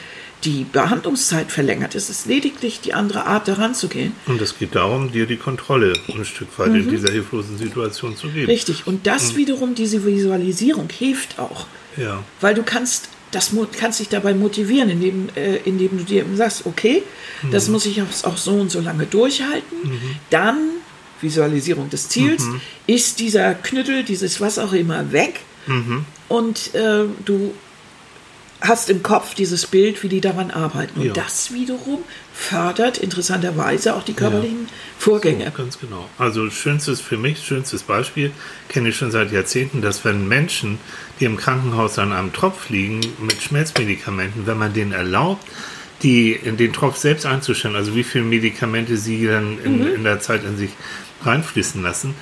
[0.43, 1.95] die Behandlungszeit verlängert.
[1.95, 4.13] Es ist lediglich die andere Art, daran zu gehen.
[4.25, 8.27] Und es geht darum, dir die Kontrolle ein Stück weit in dieser hilflosen Situation zu
[8.29, 8.47] geben.
[8.47, 8.87] Richtig.
[8.87, 11.67] Und das wiederum, diese Visualisierung hilft auch.
[11.97, 12.23] Ja.
[12.39, 16.65] Weil du kannst, das kannst dich dabei motivieren, indem, äh, indem du dir eben sagst,
[16.65, 17.03] okay,
[17.51, 19.77] das muss ich auch, auch so und so lange durchhalten.
[20.29, 20.57] Dann,
[21.21, 22.45] Visualisierung des Ziels,
[22.87, 25.41] ist dieser Knüttel, dieses was auch immer weg.
[26.27, 27.53] Und äh, du
[28.62, 31.00] hast im Kopf dieses Bild, wie die daran arbeiten.
[31.00, 31.13] Und Ja.
[31.13, 32.00] das wiederum
[32.34, 35.52] fördert interessanterweise auch die körperlichen Vorgänge.
[35.56, 36.08] Ganz genau.
[36.17, 38.32] Also schönstes für mich, schönstes Beispiel,
[38.69, 40.78] kenne ich schon seit Jahrzehnten, dass wenn Menschen,
[41.19, 45.45] die im Krankenhaus an einem Tropf liegen mit Schmerzmedikamenten, wenn man denen erlaubt,
[46.04, 50.19] die in den Tropf selbst einzustellen, also wie viele Medikamente sie dann in, in der
[50.19, 50.71] Zeit in sich
[51.24, 52.15] reinfließen lassen,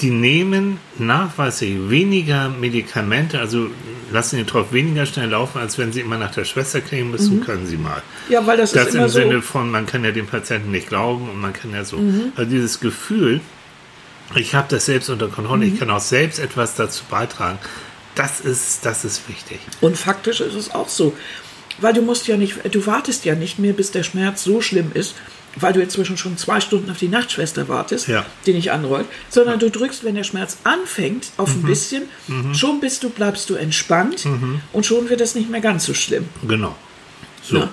[0.00, 3.68] die nehmen nachweislich weniger Medikamente, also
[4.10, 7.44] lassen den Tropf weniger schnell laufen, als wenn sie immer nach der Schwester kriegen müssen,
[7.44, 8.02] können sie mal.
[8.28, 9.18] Ja, weil das, Das ist immer im so.
[9.20, 11.96] Sinne von, man kann ja dem Patienten nicht glauben und man kann ja so.
[11.98, 12.32] Mhm.
[12.34, 13.40] Also dieses Gefühl,
[14.34, 15.74] ich habe das selbst unter Kontrolle, Mhm.
[15.74, 17.58] ich kann auch selbst etwas dazu beitragen,
[18.16, 19.60] das ist, das ist wichtig.
[19.80, 21.14] Und faktisch ist es auch so.
[21.80, 24.90] Weil du musst ja nicht, du wartest ja nicht mehr, bis der Schmerz so schlimm
[24.94, 25.14] ist,
[25.56, 28.24] weil du inzwischen schon zwei Stunden auf die Nachtschwester wartest, Ja.
[28.46, 31.60] die nicht anrollt, sondern du drückst, wenn der Schmerz anfängt, auf Mhm.
[31.60, 32.02] ein bisschen,
[32.54, 34.26] schon bist du, bleibst du entspannt
[34.72, 36.28] und schon wird es nicht mehr ganz so schlimm.
[36.46, 36.74] Genau.
[37.42, 37.58] So.
[37.58, 37.68] Ja.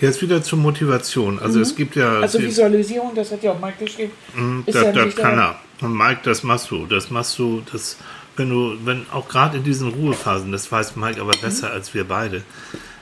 [0.00, 1.38] Jetzt wieder zur Motivation.
[1.38, 2.18] Also es gibt ja.
[2.20, 4.12] Also Visualisierung, das hat ja auch Mike geschrieben,
[4.66, 5.58] ist das, ja das nicht kann er.
[5.80, 6.86] Und Mike, das machst du.
[6.86, 7.96] Das machst du, das,
[8.36, 12.04] wenn du, wenn auch gerade in diesen Ruhephasen, das weiß Mike aber besser als wir
[12.04, 12.42] beide.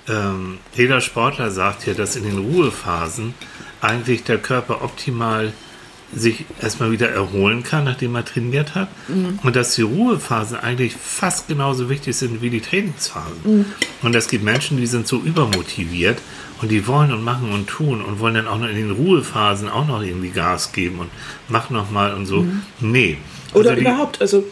[0.09, 3.35] Ähm, jeder Sportler sagt ja, dass in den Ruhephasen
[3.83, 5.53] eigentlich der Körper optimal
[6.14, 8.88] sich erstmal wieder erholen kann, nachdem er trainiert hat.
[9.42, 13.64] Und dass die Ruhephasen eigentlich fast genauso wichtig sind wie die Trainingsphasen.
[14.03, 16.18] Und es gibt Menschen, die sind so übermotiviert
[16.61, 19.68] und die wollen und machen und tun und wollen dann auch noch in den Ruhephasen
[19.68, 21.11] auch noch irgendwie Gas geben und
[21.49, 22.47] mach noch mal und so.
[22.81, 23.16] Nee.
[23.55, 24.45] Oder Also überhaupt, also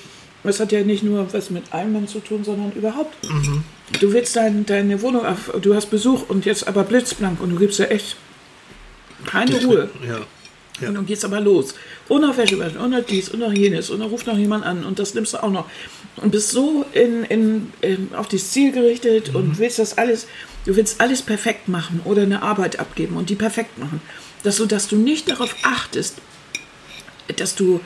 [0.42, 3.16] es hat ja nicht nur was mit Einmann zu tun, sondern überhaupt.
[3.30, 3.62] Mhm.
[4.00, 7.56] Du willst dein, deine Wohnung auf, du hast Besuch und jetzt aber blitzblank und du
[7.56, 8.16] gibst ja echt
[9.26, 9.90] keine Ruhe.
[10.06, 10.18] Ja.
[10.80, 10.88] Ja.
[10.88, 11.74] Und dann geht's aber los.
[12.08, 14.64] Und noch Wäsche waschen, und noch dies, und noch jenes, und dann ruft noch jemand
[14.64, 15.66] an und das nimmst du auch noch.
[16.16, 19.36] Und bist so in, in, in, auf das Ziel gerichtet Mhm.
[19.36, 20.26] und willst das alles,
[20.64, 24.00] du willst alles perfekt machen oder eine Arbeit abgeben und die perfekt machen.
[24.42, 26.16] Dass du, dass du nicht darauf achtest,
[27.36, 27.80] dass du,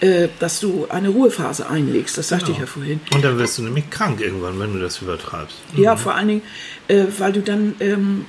[0.00, 2.18] äh, dass du eine Ruhephase einlegst.
[2.18, 2.98] Das sagte ich ja vorhin.
[3.14, 5.56] Und dann wirst du nämlich krank irgendwann, wenn du das übertreibst.
[5.76, 6.42] Ja, vor allen Dingen,
[6.88, 8.24] äh, weil du dann ähm,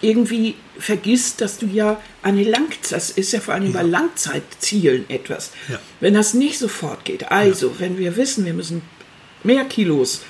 [0.00, 5.08] irgendwie vergisst, dass du ja eine Langzeit, das ist ja vor allen Dingen bei Langzeitzielen
[5.08, 5.52] etwas.
[5.68, 5.78] Ja.
[6.00, 8.82] Wenn das nicht sofort geht, also wenn wir wissen, wir müssen
[9.42, 10.22] mehr Kilos,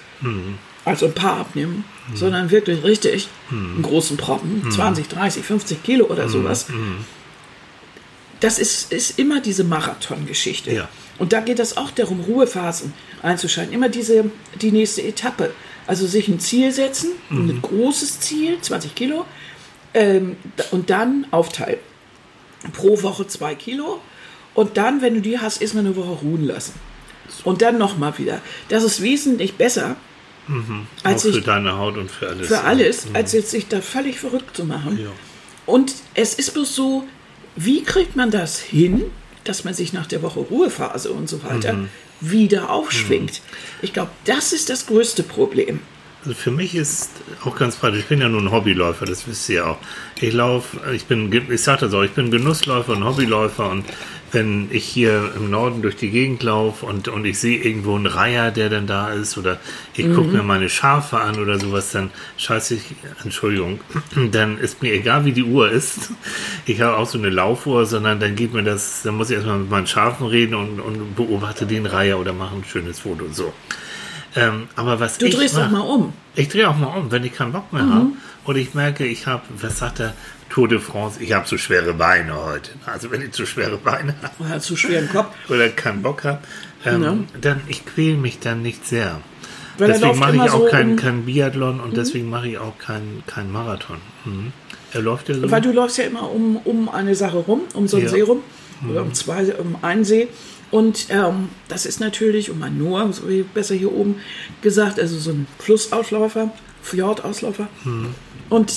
[0.84, 6.28] also ein paar abnehmen, sondern wirklich richtig einen großen Brocken, 20, 30, 50 Kilo oder
[6.28, 6.66] sowas,
[8.40, 10.72] das ist, ist immer diese Marathon-Geschichte.
[10.72, 10.88] Ja.
[11.18, 13.74] Und da geht es auch darum, Ruhephasen einzuschalten.
[13.74, 15.52] Immer diese, die nächste Etappe.
[15.86, 19.24] Also sich ein Ziel setzen, ein großes Ziel, 20 Kilo,
[19.98, 20.36] ähm,
[20.70, 21.80] und dann aufteilen.
[22.72, 24.00] Pro Woche zwei Kilo.
[24.54, 26.74] Und dann, wenn du die hast, erstmal eine Woche ruhen lassen.
[27.44, 28.40] Und dann nochmal wieder.
[28.68, 29.96] Das ist wesentlich besser,
[31.04, 32.48] als auch für sich deine Haut und für alles.
[32.48, 34.98] für alles, als jetzt sich da völlig verrückt zu machen.
[34.98, 35.10] Ja.
[35.66, 37.04] Und es ist bloß so,
[37.54, 39.04] wie kriegt man das hin,
[39.44, 41.88] dass man sich nach der Woche Ruhephase und so weiter Mhm.
[42.20, 43.42] wieder aufschwingt?
[43.82, 45.80] Ich glaube, das ist das größte Problem.
[46.20, 47.10] Also für mich ist
[47.44, 49.78] auch ganz praktisch, ich bin ja nur ein Hobbyläufer, das wisst ihr ja auch.
[50.20, 53.84] Ich laufe, ich bin, ich sag das auch, ich bin Genussläufer und Hobbyläufer und
[54.32, 58.06] wenn ich hier im Norden durch die Gegend laufe und, und ich sehe irgendwo einen
[58.06, 59.58] Reiher, der dann da ist oder
[59.94, 62.82] ich gucke mir meine Schafe an oder sowas, dann scheiße ich,
[63.24, 63.80] Entschuldigung,
[64.32, 66.10] dann ist mir egal, wie die Uhr ist.
[66.66, 69.58] Ich habe auch so eine Laufuhr, sondern dann geht mir das, dann muss ich erstmal
[69.58, 73.34] mit meinen Schafen reden und, und beobachte den Reiher oder mache ein schönes Foto und
[73.34, 73.54] so.
[74.38, 76.12] Ähm, aber was Du ich drehst mach- doch mal um.
[76.34, 78.06] ich drehe auch mal um, wenn ich keinen Bock mehr habe.
[78.44, 80.14] Und ich merke, ich habe, was sagt er,
[80.48, 82.70] Tour de France, ich habe zu schwere Beine heute.
[82.86, 85.34] Also wenn ich zu schwere Beine habe Oder zu schweren Kopf.
[85.50, 86.38] oder keinen Bock habe,
[86.86, 87.16] ähm, Ja.
[87.40, 89.20] dann ich quäle mich dann nicht sehr.
[89.76, 93.22] Weil deswegen mache ich auch so keinen kein Biathlon und deswegen mache ich auch keinen
[93.26, 93.98] kein Marathon.
[94.24, 94.52] Mhm.
[94.92, 95.50] Er läuft ja so.
[95.50, 98.08] Weil du läufst ja immer um, um eine Sache rum, um so ein Ja.
[98.08, 98.42] See rum,
[98.88, 100.28] oder um zwei, um einen See.
[100.70, 103.22] Und ähm, das ist natürlich, um ein Noah, so
[103.54, 104.16] besser hier oben
[104.62, 106.52] gesagt, also so ein Flussausläufer,
[106.82, 107.68] Fjordausläufer.
[108.50, 108.74] Und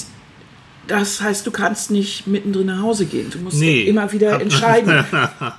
[0.88, 3.30] das heißt, du kannst nicht mittendrin nach Hause gehen.
[3.30, 3.84] Du musst Nee.
[3.84, 4.89] immer wieder entscheiden.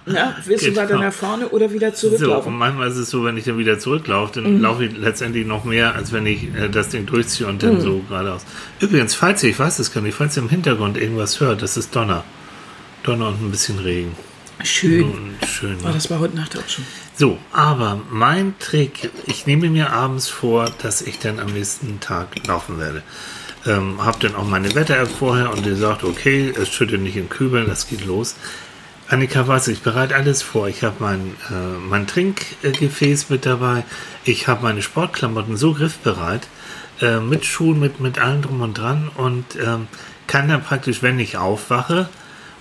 [0.07, 1.01] ja, willst du weiter Genau.
[1.03, 2.55] nach vorne oder wieder So, und zurücklaufen?
[2.57, 4.61] manchmal ist es so, wenn ich dann wieder zurücklaufe, dann Mhm.
[4.63, 8.01] laufe ich letztendlich noch mehr, als wenn ich äh, das Ding durchziehe und dann so
[8.09, 8.45] geradeaus.
[8.81, 11.77] Übrigens, falls ihr, ich weiß es gar nicht, falls ihr im Hintergrund irgendwas hört, das
[11.77, 12.25] ist Donner.
[13.05, 14.13] Donner und ein bisschen Regen.
[14.65, 15.05] Schön.
[15.11, 15.77] Und schön.
[15.83, 15.93] Oh, Ne?
[15.95, 16.85] das war heute Nacht auch schon.
[17.17, 22.47] So, aber mein Trick, ich nehme mir abends vor, dass ich dann am nächsten Tag
[22.47, 23.03] laufen werde.
[23.67, 27.29] Ähm, hab dann auch meine Wetter-App vorher und die sagt, okay, es schüttet nicht in
[27.29, 28.35] Kübeln, das geht los.
[29.09, 30.69] Annika weiß, ich bereite alles vor.
[30.69, 33.85] Ich habe mein, äh, mein Trinkgefäß mit dabei.
[34.25, 36.49] Ich habe meine Sportklamotten so griffbereit,
[37.01, 39.87] äh, mit Schuhen, mit, mit allem drum und dran und ähm,
[40.27, 42.09] kann dann praktisch, wenn ich aufwache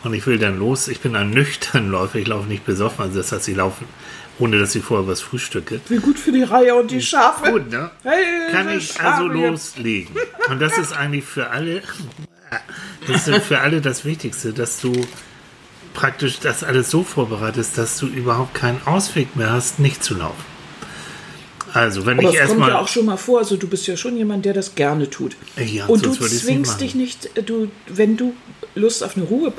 [0.03, 3.17] und ich will dann los, ich bin ein nüchtern Läufer, ich laufe nicht besoffen, also
[3.19, 3.83] das heißt, ich laufe,
[4.39, 5.79] ohne dass ich vorher was frühstücke.
[5.89, 7.51] Wie gut für die Reihe und die Schafe.
[7.51, 7.91] Gut, ne?
[8.03, 9.51] Hey, Kann ich also Schafe hier.
[9.51, 10.15] loslegen.
[10.49, 11.81] Und das ist eigentlich für alle,
[13.07, 14.93] das ist für alle das Wichtigste, dass du
[15.93, 20.43] praktisch das alles so vorbereitest, dass du überhaupt keinen Ausweg mehr hast, nicht zu laufen.
[21.73, 22.69] Also, wenn Aber ich es kommt erstmal.
[22.69, 25.37] ja auch schon mal vor, also du bist ja schon jemand, der das gerne tut.
[25.57, 26.79] Ja, und du nicht zwingst machen.
[26.79, 28.33] dich nicht, äh, du, wenn du
[28.75, 29.53] Lust auf eine Ruhe,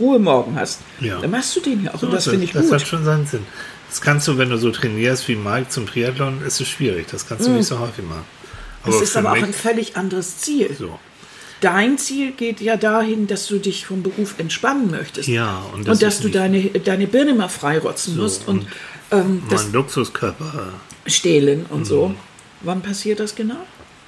[0.00, 1.20] Ruhe morgen hast, Ja.
[1.20, 2.02] dann machst du den ja auch.
[2.02, 2.72] Und das das, finde ich das gut.
[2.74, 3.46] hat schon seinen Sinn.
[3.88, 7.06] Das kannst du, wenn du so trainierst wie Mike zum Triathlon, ist es schwierig.
[7.10, 8.24] Das kannst du nicht so häufig machen.
[8.86, 9.02] Es Mhm.
[9.02, 10.74] ist aber auch ein völlig anderes Ziel.
[10.78, 10.98] so.
[11.60, 15.26] Dein Ziel geht ja dahin, dass du dich vom Beruf entspannen möchtest.
[15.28, 18.66] Ja, und und, das dass ist du deine, deine Birne mal freirotzen musst und,
[19.10, 20.74] ähm, das Luxuskörper.
[21.06, 22.08] stehlen und so.
[22.08, 22.14] Mhm.
[22.62, 23.56] Wann passiert das genau?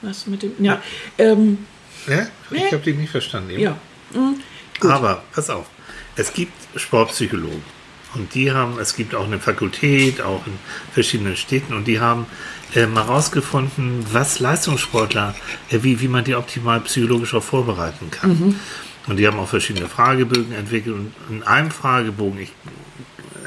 [0.03, 0.53] Was mit dem?
[0.61, 0.83] Ja,
[1.16, 1.59] ähm,
[2.07, 2.27] Ja?
[2.51, 3.51] Ich habe dich nicht verstanden.
[3.51, 3.62] eben.
[3.62, 3.77] ja.
[4.12, 4.37] Mhm.
[4.90, 5.66] Aber pass auf,
[6.18, 7.62] es gibt Sportpsychologen
[8.14, 10.54] und die haben, es gibt auch eine Fakultät, auch in
[10.92, 12.26] verschiedenen Städten und die haben
[12.74, 15.35] äh, mal rausgefunden, was Leistungssportler,
[15.70, 18.31] äh, wie, wie man die optimal psychologisch auch vorbereiten kann.
[18.31, 18.54] Mhm.
[19.07, 22.52] Und die haben auch verschiedene Fragebögen entwickelt und in einem Fragebogen, ich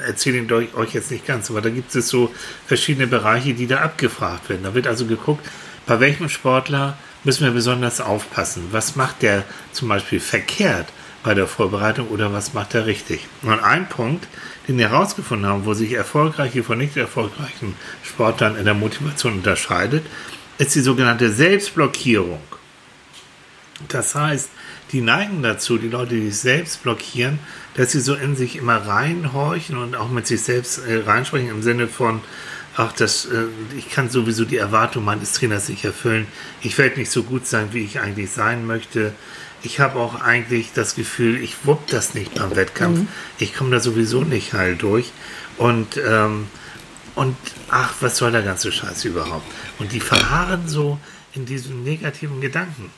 [0.08, 2.34] erzähle ihn euch, euch jetzt nicht ganz, aber da gibt es so
[2.66, 4.64] verschiedene Bereiche, die da abgefragt werden.
[4.64, 5.48] Da wird also geguckt,
[5.86, 8.70] bei welchem Sportler müssen wir besonders aufpassen.
[8.72, 10.88] Was macht der zum Beispiel verkehrt
[11.24, 13.28] bei der Vorbereitung oder was macht er richtig?
[13.42, 14.28] Und ein Punkt,
[14.68, 20.06] den wir herausgefunden haben, wo sich erfolgreiche von nicht erfolgreichen Sportlern in der Motivation unterscheidet,
[20.58, 22.40] ist die sogenannte Selbstblockierung.
[23.88, 24.50] Das heißt,
[24.92, 27.40] die neigen dazu, die Leute, die sich selbst blockieren,
[27.76, 31.64] dass sie so in sich immer reinhorchen und auch mit sich selbst äh, reinsprechen im
[31.64, 32.22] Sinne von,
[32.76, 33.46] ach, das, äh,
[33.78, 36.28] ich kann sowieso die Erwartung meines Trainers nicht erfüllen.
[36.62, 39.14] Ich werde nicht so gut sein, wie ich eigentlich sein möchte.
[39.64, 43.08] Ich habe auch eigentlich das Gefühl, ich wupp das nicht beim Wettkampf.
[43.38, 45.12] Ich komme da sowieso nicht heil durch.
[45.58, 46.48] Und, ähm,
[47.16, 47.36] und
[47.70, 49.46] ach, was soll der ganze Scheiß überhaupt?
[49.78, 50.98] Und die verharren so
[51.34, 52.90] in diesem negativen Gedanken.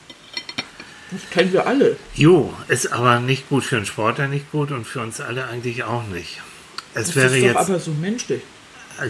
[1.10, 1.96] Das kennen wir alle.
[2.14, 5.84] Jo, ist aber nicht gut für einen Sportler, nicht gut und für uns alle eigentlich
[5.84, 6.40] auch nicht.
[6.94, 7.56] Es Das wäre ist doch jetzt.
[7.56, 8.42] aber so menschlich.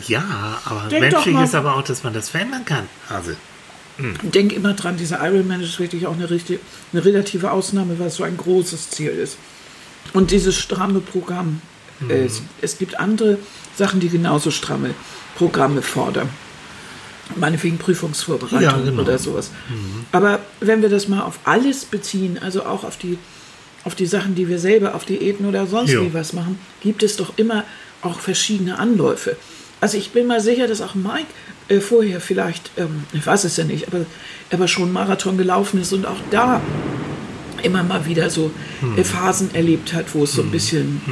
[0.08, 2.88] ja, aber Denk menschlich ist aber auch, dass man das verändern kann.
[3.08, 3.32] Also,
[4.22, 6.58] Denk immer dran, dieser Ironman ist wirklich auch eine, richtig,
[6.92, 9.36] eine relative Ausnahme, weil es so ein großes Ziel ist.
[10.12, 11.60] Und dieses stramme Programm,
[12.00, 12.10] Mhm.
[12.10, 13.38] es, es gibt andere
[13.76, 14.90] Sachen, die genauso stramme
[15.36, 16.28] Programme fordern.
[17.36, 19.02] Meinetwegen Prüfungsvorbereitung Ja, genau.
[19.02, 19.50] oder sowas.
[20.12, 23.16] Aber wenn wir das mal auf alles beziehen, also auch auf die,
[23.84, 26.02] auf die Sachen, die wir selber auf Diäten oder sonst Jo.
[26.02, 27.64] wie was machen, gibt es doch immer
[28.02, 29.36] auch verschiedene Anläufe.
[29.84, 31.26] Also ich bin mal sicher, dass auch Mike
[31.68, 34.06] äh, vorher vielleicht, ähm, ich weiß es ja nicht, aber,
[34.50, 36.62] aber schon Marathon gelaufen ist und auch da
[37.62, 38.96] immer mal wieder so Hm.
[38.96, 41.02] äh, Phasen erlebt hat, wo es so ein bisschen,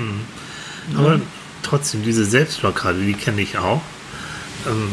[0.97, 1.21] aber
[1.63, 3.83] trotzdem, diese Selbstblockade, die kenne ich auch.
[4.67, 4.89] Ähm,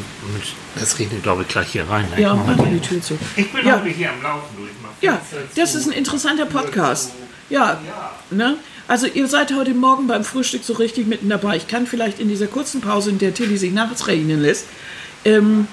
[0.76, 2.06] das regnet, glaube ich, gleich hier rein.
[2.14, 2.22] ne?
[2.22, 3.18] ja, Mach mal die- Tür zu.
[3.38, 5.06] Ich bin ja, heute hier am Laufen, du.
[5.06, 7.12] Ja, Fenster das ist ein interessanter Podcast.
[7.50, 7.80] Ja,
[8.30, 8.58] ne?
[8.90, 11.56] Also ihr seid heute Morgen beim Frühstück so richtig mitten dabei.
[11.58, 14.66] Ich kann vielleicht in dieser kurzen Pause, in der Tilly sich nachts rechnen lässt,
[15.26, 15.68] ähm,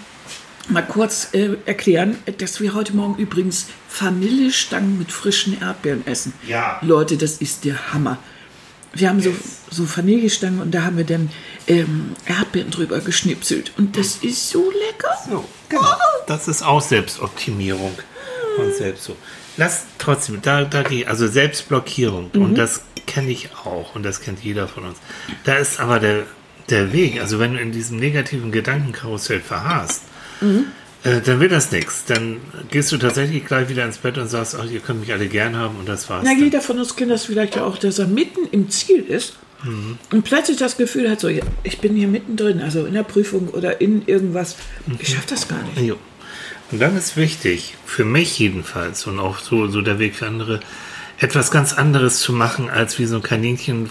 [0.68, 6.35] mal kurz äh, erklären, dass wir heute Morgen übrigens Vanillestangen mit frischen Erdbeeren essen.
[6.46, 6.79] Ja.
[6.83, 8.18] Leute, das ist der Hammer.
[8.92, 9.35] Wir haben so,
[9.70, 11.31] so Vanillestangen und da haben wir dann
[11.68, 13.72] ähm, Erdbeeren drüber geschnipselt.
[13.79, 15.16] Und das ist so lecker.
[15.26, 15.87] So, genau.
[16.26, 17.92] Das ist auch Selbstoptimierung
[18.59, 19.16] und selbst so.
[19.57, 22.42] Lass trotzdem, da, da die, also Selbstblockierung, Mhm.
[22.42, 24.99] und das kenne ich auch und das kennt jeder von uns.
[25.45, 26.25] Da ist aber der,
[26.71, 30.03] der Weg, also wenn du in diesem negativen Gedankenkarussell verharrst,
[30.40, 30.64] Mhm.
[31.05, 32.05] äh, dann wird das nichts.
[32.07, 32.38] Dann
[32.71, 35.57] gehst du tatsächlich gleich wieder ins Bett und sagst, ach, ihr könnt mich alle gern
[35.57, 36.23] haben und das war's.
[36.25, 36.42] Na, dann.
[36.42, 39.38] jeder von uns kennt das vielleicht ja auch, dass er mitten im Ziel ist
[40.12, 43.81] und plötzlich das Gefühl hat, so, ich bin hier mittendrin, also in der Prüfung oder
[43.81, 44.57] in irgendwas.
[45.01, 45.81] Ich schaffe das gar nicht.
[45.81, 45.97] Jo.
[46.71, 50.61] Und dann ist wichtig, für mich jedenfalls und auch so, so der Weg für andere,
[51.18, 53.88] etwas ganz anderes zu machen, als wie so ein Kaninchen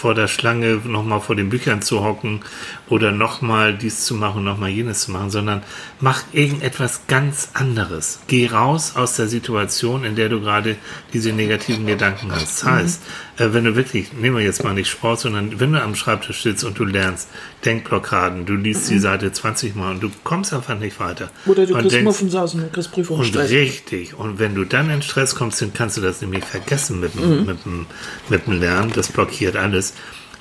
[0.00, 2.40] vor der Schlange nochmal vor den Büchern zu hocken
[2.88, 5.62] oder nochmal dies zu machen, nochmal jenes zu machen, sondern
[6.00, 8.20] mach irgendetwas ganz anderes.
[8.26, 10.76] Geh raus aus der Situation, in der du gerade
[11.12, 12.62] diese negativen Gedanken hast.
[12.62, 13.02] Das heißt,
[13.36, 16.42] äh, wenn du wirklich, nehmen wir jetzt mal nicht Sport, sondern wenn du am Schreibtisch
[16.42, 17.28] sitzt und du lernst
[17.64, 21.30] Denkblockaden, du liest die Seite 20 Mal und du kommst einfach nicht weiter.
[21.46, 23.50] Oder du und kriegst denkst- Muffensausen, du kriegst und Prüfungsstress.
[23.50, 24.14] richtig.
[24.18, 27.44] Und wenn du dann in Stress kommst, dann kannst du das nämlich vergessen mit, dem
[27.46, 27.86] mit, dem
[28.28, 28.92] mit dem Lernen.
[28.94, 29.92] Das blockiert alles.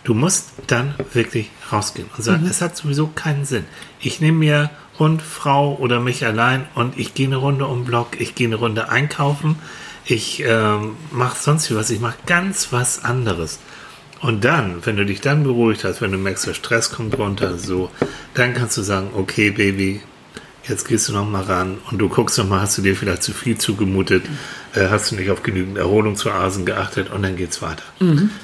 [0.06, 3.66] Du musst dann wirklich rausgehen und sagen, es hat sowieso keinen Sinn.
[4.00, 7.86] Ich nehme mir Hund, Frau oder mich allein und ich gehe eine Runde um den
[7.86, 9.58] Block, ich gehe eine Runde einkaufen,
[10.06, 13.60] ich ähm, mache sonst wie was, ich mache ganz was anderes.
[14.22, 17.58] Und dann, wenn du dich dann beruhigt hast, wenn du merkst, der Stress kommt runter,
[17.58, 17.90] so,
[18.34, 20.02] dann kannst du sagen, okay, Baby,
[20.68, 23.24] jetzt gehst du noch mal ran und du guckst noch mal, hast du dir vielleicht
[23.24, 24.24] zu viel zugemutet,
[24.76, 27.84] äh, hast du nicht auf genügend Erholung zu Asen geachtet und dann geht's weiter.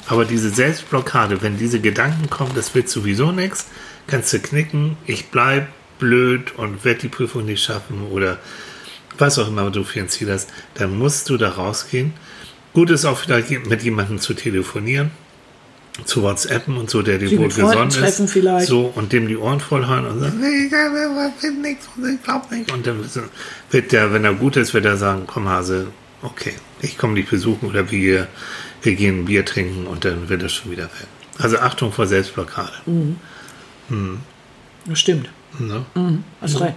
[0.08, 3.68] Aber diese Selbstblockade, wenn diese Gedanken kommen, das wird sowieso nichts,
[4.08, 5.68] kannst du knicken, ich bleib
[6.00, 8.40] blöd und werde die Prüfung nicht schaffen oder
[9.18, 12.14] was auch immer du für ein Ziel hast, dann musst du da rausgehen.
[12.74, 15.12] Gut ist auch vielleicht mit jemandem zu telefonieren,
[16.04, 18.30] zu WhatsAppen und so, der dir wohl gesonnen ist.
[18.30, 18.68] vielleicht.
[18.68, 22.52] So, und dem die Ohren voll hören und sagen, ich will nichts und ich glaub
[22.52, 22.72] nicht.
[22.72, 23.06] Und dann
[23.72, 25.88] wird der, wenn er gut ist, wird er sagen, komm Hase,
[26.22, 28.28] okay, ich komme dich besuchen oder wir,
[28.82, 31.08] wir gehen ein Bier trinken und dann wird das schon wieder weg.
[31.38, 32.74] Also Achtung vor Selbstblockade.
[34.86, 35.30] Das stimmt.
[35.60, 35.86] Ne?
[36.42, 36.76] Hast recht.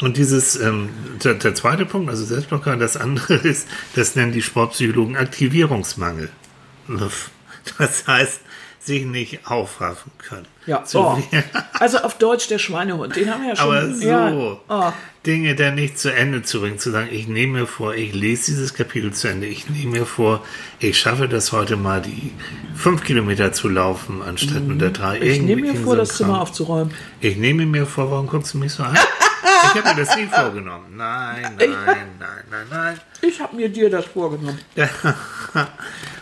[0.00, 0.90] Und dieses, ähm,
[1.24, 6.30] der, der zweite Punkt, also Selbstblockade, das andere ist, das nennen die Sportpsychologen Aktivierungsmangel.
[7.78, 8.40] Das heißt,
[8.88, 10.46] sich nicht aufraffen können.
[10.66, 11.22] Ja, So oh.
[11.78, 13.66] Also auf Deutsch der Schweinehund, den haben wir ja schon.
[13.66, 14.56] Aber so, Ja.
[14.68, 14.92] Oh.
[15.24, 18.46] Dinge dann nicht zu Ende zu bringen, zu sagen, ich nehme mir vor, ich lese
[18.46, 20.42] dieses Kapitel zu Ende, ich nehme mir vor,
[20.80, 22.32] ich schaffe das heute mal, die
[22.74, 25.18] fünf Kilometer zu laufen, anstatt nur der drei.
[25.18, 25.26] Mhm.
[25.26, 26.94] Ich nehme mir vor, so das Zimmer aufzuräumen.
[27.20, 28.96] Ich nehme mir vor, warum guckst du mich so an?
[29.64, 30.96] Ich habe mir das nie vorgenommen.
[30.96, 33.00] Nein, nein, nein, nein, nein.
[33.20, 34.58] Ich habe mir dir das vorgenommen.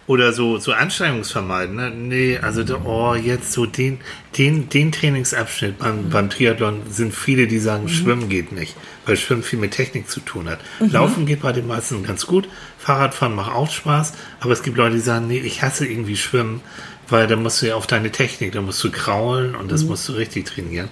[0.07, 1.75] Oder so, so Anstrengungsvermeiden.
[1.75, 1.91] Ne?
[1.91, 3.99] Nee, also oh, jetzt so den,
[4.39, 9.43] den, den Trainingsabschnitt beim, beim Triathlon sind viele, die sagen, Schwimmen geht nicht, weil Schwimmen
[9.43, 10.61] viel mit Technik zu tun hat.
[10.79, 14.95] Laufen geht bei den meisten ganz gut, Fahrradfahren macht auch Spaß, aber es gibt Leute,
[14.95, 16.61] die sagen, nee, ich hasse irgendwie Schwimmen,
[17.09, 20.09] weil da musst du ja auf deine Technik, da musst du kraulen und das musst
[20.09, 20.89] du richtig trainieren.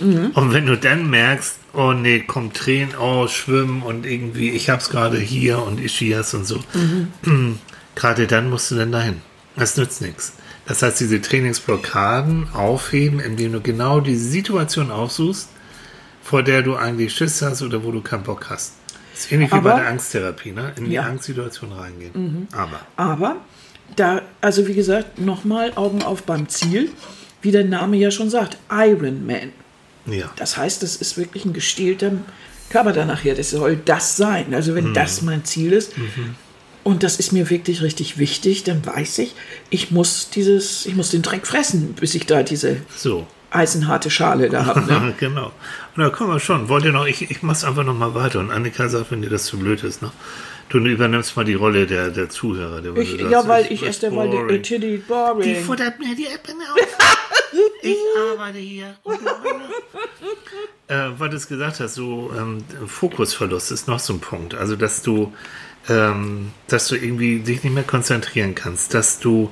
[0.00, 4.90] Und wenn du dann merkst, oh nee, kommt Tränen, oh, schwimmen und irgendwie, ich hab's
[4.90, 6.62] gerade hier und Ischias und so.
[7.98, 9.16] Gerade dann musst du dann dahin.
[9.56, 10.32] Das nützt nichts.
[10.66, 15.48] Das heißt, diese Trainingsblockaden aufheben, indem du genau diese Situation aufsuchst,
[16.22, 18.74] vor der du eigentlich Schiss hast oder wo du keinen Bock hast.
[19.14, 20.72] Das ist ähnlich wie Aber- bei der Angsttherapie, ne?
[20.76, 21.02] In die Ja.
[21.06, 22.46] Angstsituation reingehen.
[22.52, 22.80] Aber.
[22.96, 23.36] Aber
[23.96, 26.90] da, also wie gesagt, nochmal Augen auf beim Ziel.
[27.42, 29.52] Wie der Name ja schon sagt, Iron Man.
[30.06, 30.30] Ja.
[30.36, 32.12] Das heißt, das ist wirklich ein gestielter
[32.70, 33.34] Körper da nachher.
[33.34, 34.54] Das soll das sein.
[34.54, 34.76] Also Mhm.
[34.76, 35.92] wenn das mein Ziel ist
[36.88, 39.34] und das ist mir wirklich richtig wichtig, dann weiß ich,
[39.68, 43.26] ich muss dieses, ich muss den Dreck fressen, bis ich da diese So.
[43.50, 44.80] eisenharte Schale da habe.
[44.80, 45.14] Ne?
[45.20, 45.52] genau.
[45.94, 46.68] Und da kommen wir schon.
[46.70, 48.38] Wollt ihr noch, ich, ich mach's einfach noch mal weiter.
[48.40, 50.10] Und Annika sagt, wenn dir das zu blöd ist, ne?
[50.70, 52.80] Du übernimmst mal die Rolle der, der Zuhörer.
[52.82, 54.56] Der, Ich, ja, weil ich ist erst einmal die boring.
[54.56, 55.56] äh, Titty Die boring.
[55.64, 56.98] futtert mir die Äpfel auf.
[57.82, 57.96] ich
[58.32, 58.94] arbeite hier.
[60.88, 64.54] Äh, weil du es gesagt hast, so ähm, Fokusverlust ist noch so ein Punkt.
[64.54, 65.32] Also, dass du,
[65.88, 69.50] ähm, dass du irgendwie dich nicht mehr konzentrieren kannst, dass du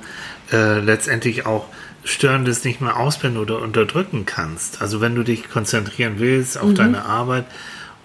[0.51, 1.65] äh, letztendlich auch
[2.03, 4.81] Störendes nicht mehr ausblenden oder unterdrücken kannst.
[4.81, 7.45] Also, wenn du dich konzentrieren willst auf deine Arbeit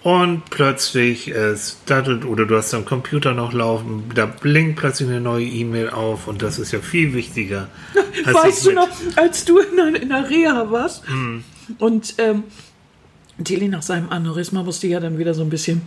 [0.01, 5.21] und plötzlich es dattelt oder du hast am Computer noch laufen, da blinkt plötzlich eine
[5.21, 7.69] neue E-Mail auf und das ist ja viel wichtiger.
[8.25, 11.45] als Weißt du noch, als du in der, in der Reha warst Mhm.
[11.77, 12.43] und ähm,
[13.41, 15.81] Tilly nach seinem Aneurysma musste ja dann wieder so ein bisschen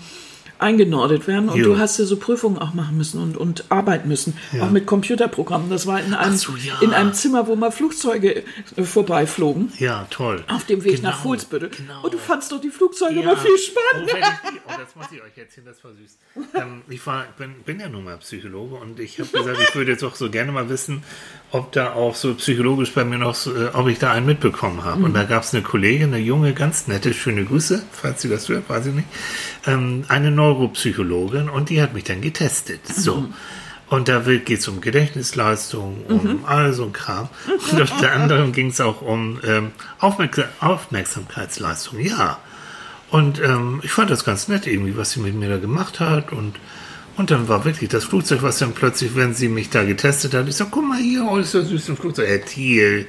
[0.59, 1.66] eingenordet werden und Jo.
[1.66, 5.71] du hast ja so Prüfungen auch machen müssen und, und arbeiten müssen, auch mit Computerprogrammen.
[5.71, 6.75] Das war in einem, so, ja.
[6.81, 8.45] in einem Zimmer, wo mal Flugzeuge
[8.77, 9.73] äh, vorbeiflogen.
[9.79, 10.44] Ja, toll.
[10.48, 11.71] Auf dem Weg Genau, nach Fuhlsbüttel.
[11.77, 12.02] genau.
[12.02, 13.23] Und du fandst doch die Flugzeuge Ja.
[13.23, 14.13] immer viel spannender.
[14.15, 16.17] Oh, ich die, oh, das muss ich euch erzählen, das war süß.
[16.54, 19.90] Ähm, ich war, bin, bin ja nun mal Psychologe und ich habe gesagt, ich würde
[19.92, 21.02] jetzt auch so gerne mal wissen,
[21.50, 24.85] ob da auch so psychologisch bei mir noch, so, äh, ob ich da einen mitbekommen
[24.85, 25.04] habe.
[25.04, 28.48] Und da gab es eine Kollegin, eine junge, ganz nette, schöne Grüße, falls sie das
[28.48, 29.09] hört, weiß ich nicht,
[29.67, 32.81] ähm, eine Neuropsychologin und die hat mich dann getestet.
[32.87, 33.29] So.
[33.88, 37.29] Und da geht es um Gedächtnisleistung, um all so ein Kram.
[37.71, 42.01] Und unter anderem ging es auch um ähm, Aufmerk Aufmerksamkeitsleistung.
[42.01, 42.38] Ja.
[43.11, 46.33] Und ähm, ich fand das ganz nett irgendwie, was sie mit mir da gemacht hat.
[46.33, 46.57] Und
[47.17, 50.49] Und dann war wirklich das Flugzeug, was dann plötzlich, wenn sie mich da getestet hat,
[50.49, 52.29] ich sag, guck mal hier, oh, ist das süß ein Flugzeug.
[52.29, 53.07] Herr Thiel,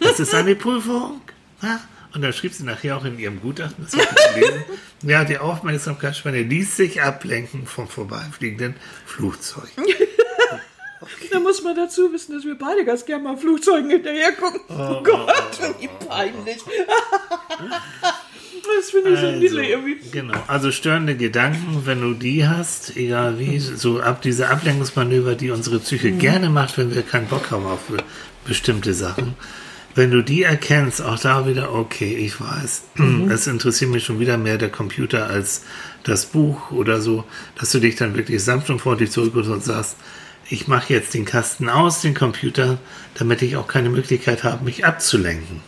[0.00, 1.20] das ist eine Prüfung.
[1.62, 1.80] Ja?
[2.16, 3.92] Und dann schrieb sie nachher auch in ihrem Gutachten, das
[4.34, 4.64] gelesen,
[5.02, 9.68] ja, die Aufmerksamkeitsspanne ließ sich ablenken vom vorbeifliegenden Flugzeug.
[11.30, 14.60] Da muss man dazu wissen, dass wir beide ganz gerne mal Flugzeugen hinterher gucken.
[14.70, 15.30] Oh, Gott,
[15.78, 16.56] wie peinlich.
[18.78, 19.96] Das finde ich so Also, niedlich irgendwie.
[20.10, 25.50] Genau, also störende Gedanken, wenn du die hast, egal wie, so ab diese Ablenkungsmanöver, die
[25.50, 26.18] unsere Psyche Mhm.
[26.18, 28.02] gerne macht, wenn wir keinen Bock haben auf be-
[28.44, 29.34] bestimmte Sachen.
[29.96, 33.30] Wenn du die erkennst, auch da wieder, okay, ich weiß, Mhm.
[33.30, 35.62] es interessiert mich schon wieder mehr der Computer als
[36.04, 37.24] das Buch oder so,
[37.58, 39.96] dass du dich dann wirklich sanft und freundlich zurückholst und sagst,
[40.48, 42.78] ich mache jetzt den Kasten aus, den Computer,
[43.14, 45.62] damit ich auch keine Möglichkeit habe, mich abzulenken.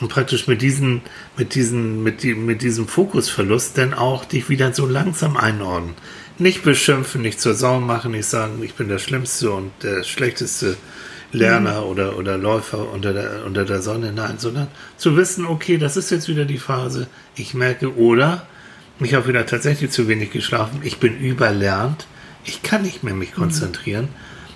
[0.00, 1.02] Und praktisch mit diesen,
[1.36, 5.94] mit diesen, mit, die, mit diesem Fokusverlust dann auch dich wieder so langsam einordnen.
[6.38, 10.76] Nicht beschimpfen, nicht zur Sau machen, nicht sagen, ich bin der Schlimmste und der schlechteste
[11.32, 15.96] Lerner oder, oder Läufer unter der, unter der Sonne, nein, sondern zu wissen, okay, das
[15.96, 17.06] ist jetzt wieder die Phase,
[17.36, 18.46] ich merke, oder
[19.00, 22.06] ich habe wieder tatsächlich zu wenig geschlafen, ich bin überlernt,
[22.44, 24.08] ich kann nicht mehr mich konzentrieren,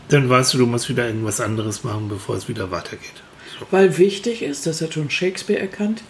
[0.09, 3.23] dann weißt du, du musst wieder irgendwas anderes machen, bevor es wieder weitergeht.
[3.59, 3.67] So.
[3.71, 6.03] Weil wichtig ist, das hat schon Shakespeare erkannt,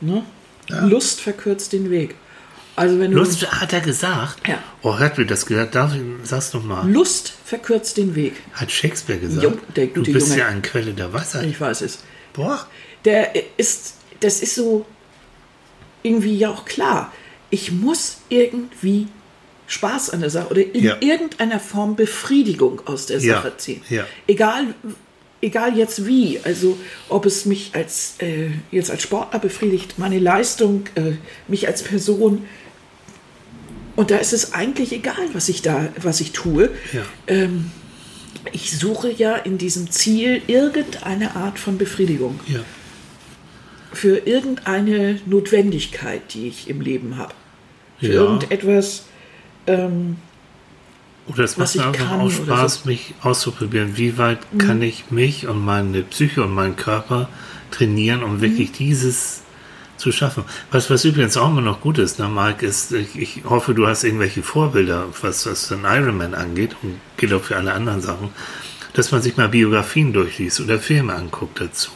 [0.00, 0.24] ne?
[0.68, 2.16] Lust verkürzt den Weg.
[2.76, 4.46] Also wenn du Lust hat er gesagt.
[4.46, 4.58] Ja.
[4.82, 5.74] Oh, hat mir das gehört?
[5.74, 6.86] Darf ich, sag's noch mal.
[6.90, 8.34] Lust verkürzt den Weg.
[8.52, 9.42] Hat Shakespeare gesagt?
[9.42, 10.40] Jo, der du gute bist Junge.
[10.40, 11.46] ja eine Quelle der Weisheit.
[11.46, 12.00] Ich weiß es.
[12.34, 12.66] Boah.
[13.06, 14.84] Der ist, das ist so
[16.02, 17.12] irgendwie ja auch klar.
[17.50, 19.08] Ich muss irgendwie
[19.68, 20.96] Spaß an der Sache oder in Ja.
[21.00, 23.82] irgendeiner Form Befriedigung aus der Ja, Sache ziehen.
[23.88, 24.04] ja.
[24.26, 24.74] Egal,
[25.40, 26.40] egal jetzt wie.
[26.44, 26.76] Also
[27.08, 31.12] ob es mich als äh, jetzt als Sportler befriedigt, meine Leistung, äh,
[31.48, 32.44] mich als Person.
[33.96, 36.70] Und da ist es eigentlich egal, was ich da, was ich tue.
[36.92, 37.02] Ja.
[37.26, 37.70] Ähm,
[38.52, 42.60] ich suche ja in diesem Ziel irgendeine Art von Befriedigung Ja.
[43.92, 47.34] für irgendeine Notwendigkeit, die ich im Leben habe.
[47.98, 48.12] Für Ja.
[48.20, 49.06] irgendetwas,
[49.66, 50.16] ähm,
[51.28, 52.80] Oder es macht mir einfach auch Spaß, so.
[52.84, 52.86] Mhm.
[52.90, 53.96] mich auszuprobieren.
[53.96, 57.28] Wie weit kann ich mich und meine Psyche und meinen Körper
[57.72, 58.74] trainieren, um wirklich Mhm.
[58.74, 59.40] dieses
[59.96, 60.44] zu schaffen.
[60.70, 63.86] Was, was übrigens auch immer noch gut ist, ne, Marc, ist, ich, ich hoffe, du
[63.86, 68.30] hast irgendwelche Vorbilder, was, was den Ironman angeht und gilt auch für alle anderen Sachen,
[68.92, 71.90] dass man sich mal Biografien durchliest oder Filme anguckt dazu.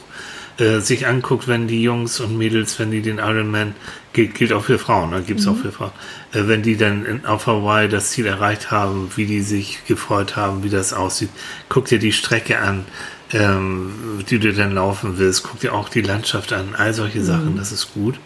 [0.58, 3.74] Äh, sich anguckt, wenn die Jungs und Mädels, wenn die den Ironman,
[4.12, 5.92] gilt, gilt auch für Frauen, ne, gibt's auch für Frauen,
[6.32, 10.36] äh, wenn die dann in, auf Hawaii das Ziel erreicht haben, wie die sich gefreut
[10.36, 11.30] haben, wie das aussieht,
[11.70, 12.84] guck dir die Strecke an,
[13.32, 13.92] ähm,
[14.28, 17.72] die du dann laufen willst, guck dir auch die Landschaft an, all solche Sachen, das
[17.72, 18.18] ist gut.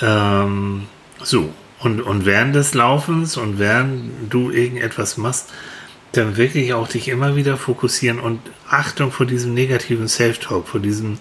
[0.00, 0.82] Ähm,
[1.22, 5.52] so, und, und während des Laufens und während du irgendetwas machst,
[6.12, 11.18] dann wirklich auch dich immer wieder fokussieren und Achtung vor diesem negativen Self-Talk, vor diesem,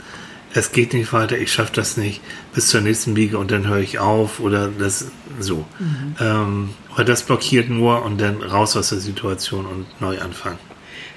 [0.53, 2.21] es geht nicht weiter, ich schaffe das nicht,
[2.53, 5.65] bis zur nächsten Biege und dann höre ich auf oder das so.
[6.19, 10.59] Ähm, aber das blockiert nur und dann raus aus der Situation und neu anfangen.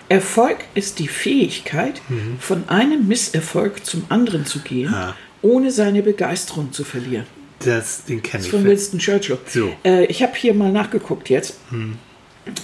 [0.09, 2.01] Erfolg ist die Fähigkeit,
[2.41, 5.15] von einem Misserfolg zum anderen zu gehen, Ja.
[5.43, 7.27] ohne seine Begeisterung zu verlieren.
[7.61, 8.51] Das, den kenne ich.
[8.51, 9.39] Von Winston Churchill.
[9.47, 9.75] So.
[9.85, 11.59] Äh, ich habe hier mal nachgeguckt jetzt,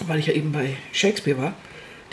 [0.07, 1.55] weil ich ja eben bei Shakespeare war,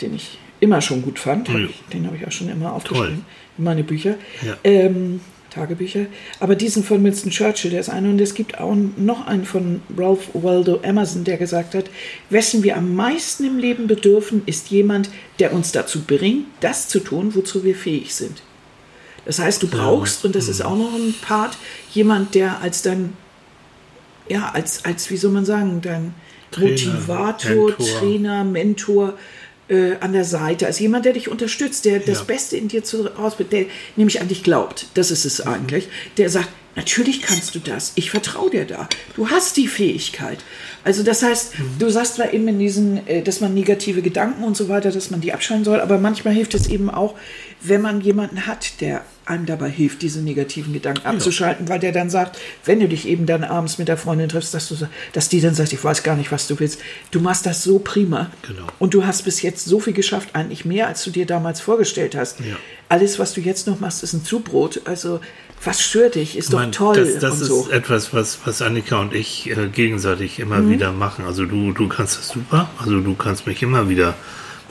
[0.00, 1.48] den ich immer schon gut fand.
[1.48, 1.54] Ja.
[1.92, 3.24] Den habe ich auch schon immer aufgeschrieben
[3.58, 4.14] in meine Bücher,
[4.44, 4.56] Ja.
[4.64, 5.20] ähm,
[5.52, 6.06] Tagebücher.
[6.40, 8.08] Aber diesen von Winston Churchill, der ist einer.
[8.08, 11.86] Und es gibt auch noch einen von Ralph Waldo Emerson, der gesagt hat,
[12.30, 17.00] wessen wir am meisten im Leben bedürfen, ist jemand, der uns dazu bringt, das zu
[17.00, 18.42] tun, wozu wir fähig sind.
[19.24, 21.56] Das heißt, du brauchst, und das ist auch noch ein Part,
[21.92, 23.12] jemand, der als dein,
[24.28, 26.14] ja, als, als wie soll man sagen, dein
[26.50, 27.86] Trainer, Motivator, Mentor.
[27.98, 29.14] Trainer, Mentor
[29.72, 32.24] äh, an der Seite, als jemand, der dich unterstützt, der das Ja.
[32.24, 33.64] Beste in dir zu, rausbringt, der
[33.96, 38.10] nämlich an dich glaubt, das ist es eigentlich, der sagt, natürlich kannst du das, ich
[38.10, 40.38] vertraue dir da, du hast die Fähigkeit.
[40.84, 44.56] Also das heißt, du sagst zwar eben in diesen, äh, dass man negative Gedanken und
[44.56, 47.14] so weiter, dass man die abschalten soll, aber manchmal hilft es eben auch,
[47.60, 52.10] wenn man jemanden hat, der einem dabei hilft, diese negativen Gedanken abzuschalten, weil der dann
[52.10, 54.76] sagt, wenn du dich eben dann abends mit der Freundin triffst, dass, du,
[55.12, 56.80] dass die dann sagt, ich weiß gar nicht, was du willst.
[57.10, 58.30] Du machst das so prima.
[58.46, 58.66] Genau.
[58.78, 62.16] Und du hast bis jetzt so viel geschafft, eigentlich mehr, als du dir damals vorgestellt
[62.16, 62.40] hast.
[62.40, 62.56] Ja.
[62.88, 64.82] Alles, was du jetzt noch machst, ist ein Zubrot.
[64.84, 65.20] Also,
[65.64, 66.36] was stört dich?
[66.36, 66.96] Ist doch Ich meine, toll.
[66.96, 67.64] Das, das ist so.
[67.64, 67.72] Mhm.
[67.72, 71.24] etwas, was, was Annika und ich äh, gegenseitig immer wieder machen.
[71.24, 72.68] Also du, du kannst das super.
[72.78, 74.14] Also du kannst mich immer wieder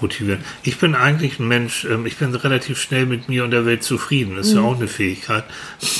[0.01, 0.43] motivieren.
[0.63, 3.83] Ich bin eigentlich ein Mensch, ähm, ich bin relativ schnell mit mir und der Welt
[3.83, 4.35] zufrieden.
[4.35, 5.43] Das ist ja auch eine Fähigkeit.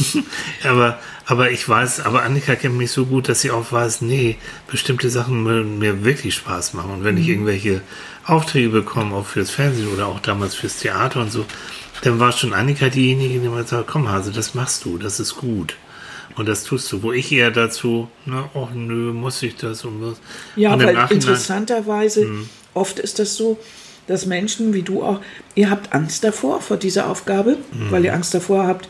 [0.63, 4.37] aber, aber ich weiß, aber Annika kennt mich so gut, dass sie auch weiß, nee,
[4.67, 6.91] bestimmte Sachen mir wirklich Spaß machen.
[6.91, 7.81] Und wenn ich irgendwelche
[8.25, 11.45] Aufträge bekomme, auch fürs Fernsehen oder auch damals fürs Theater und so,
[12.03, 15.35] dann war schon Annika diejenige, die immer sagt, komm Hase, das machst du, das ist
[15.35, 15.75] gut.
[16.35, 20.01] Und das tust du, wo ich eher dazu, na, ach nö, muss ich das und
[20.01, 20.21] was.
[20.55, 22.27] Ja, und weil interessanterweise,
[22.73, 23.59] oft ist das so,
[24.07, 25.19] dass Menschen wie du auch,
[25.55, 27.91] ihr habt Angst davor, vor dieser Aufgabe, Mhm.
[27.91, 28.89] weil ihr Angst davor habt,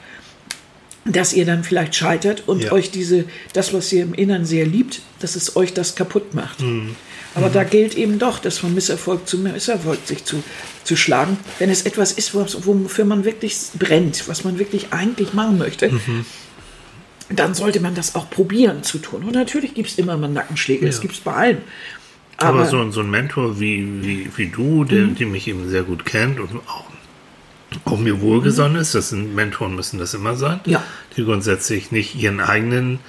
[1.05, 2.71] dass ihr dann vielleicht scheitert und Ja.
[2.71, 6.61] euch diese, das, was ihr im Innern sehr liebt, dass es euch das kaputt macht.
[6.61, 6.95] Mhm.
[7.33, 10.43] Aber da gilt eben doch, dass von Misserfolg zu Misserfolg sich zu,
[10.83, 11.37] zu schlagen.
[11.59, 15.89] Wenn es etwas ist, was- wofür man wirklich brennt, was man wirklich eigentlich machen möchte,
[15.91, 16.25] Mhm.
[17.29, 19.23] dann sollte man das auch probieren zu tun.
[19.23, 21.57] Und natürlich gibt es immer mal Nackenschläge, das gibt es bei allem.
[22.43, 25.69] Aber, Aber, so, ein- so ein Mentor wie, wie, wie du, der, die mich eben
[25.69, 26.85] sehr gut kennt und auch,
[27.85, 30.83] auch mir wohlgesonnen ist, das sind Mentoren müssen das immer sein, Ja.
[31.15, 32.99] die grundsätzlich nicht ihren eigenen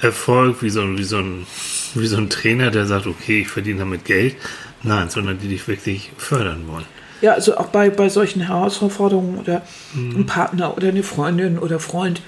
[0.00, 1.46] Erfolg wie so, ein- wie, so ein,
[1.94, 4.36] wie so ein Trainer, der sagt, okay, ich verdiene damit Geld,
[4.82, 6.84] nein, sondern die dich wirklich fördern wollen.
[7.22, 9.62] ja, also auch bei, bei solchen Herausforderungen oder
[9.94, 12.20] ein Partner oder eine Freundin oder Freund,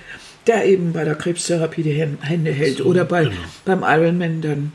[0.47, 3.37] der eben bei der Krebstherapie die Hän- Hände hält oder bei, genau.
[3.67, 4.73] beim Ironman dann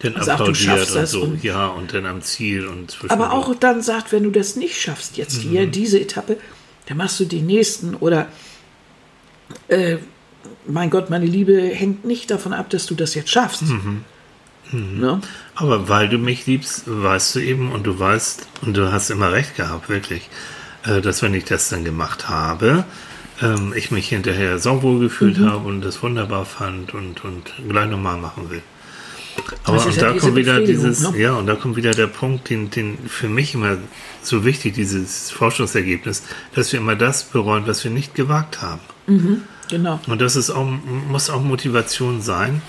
[0.00, 3.54] Dann du applaudiert schaffst und so, und- ja, und dann am Ziel und Aber auch
[3.54, 6.36] dann sagt, wenn du das nicht schaffst, jetzt hier diese Etappe,
[6.86, 8.26] dann machst du die nächsten oder
[9.68, 9.96] äh,
[10.66, 13.62] mein Gott, meine Liebe hängt nicht davon ab, dass du das jetzt schaffst.
[14.72, 15.20] Ne?
[15.54, 19.30] Aber weil du mich liebst, weißt du eben und du weißt, und du hast immer
[19.32, 20.28] recht gehabt, wirklich,
[20.84, 22.84] äh, dass wenn ich das dann gemacht habe,
[23.42, 25.50] ähm, ich mich hinterher sauwohl gefühlt Mhm.
[25.50, 28.62] habe und das wunderbar fand und, und gleich nochmal machen will.
[29.64, 31.18] Aber und da kommt wieder dieses, ne?
[31.18, 33.78] ja, und da kommt wieder der Punkt, den, den für mich immer
[34.22, 36.22] so wichtig, dieses Forschungsergebnis,
[36.54, 38.80] dass wir immer das bereuen, was wir nicht gewagt haben.
[39.70, 40.00] Genau.
[40.06, 40.66] Und das ist auch,
[41.08, 42.62] muss auch Motivation sein,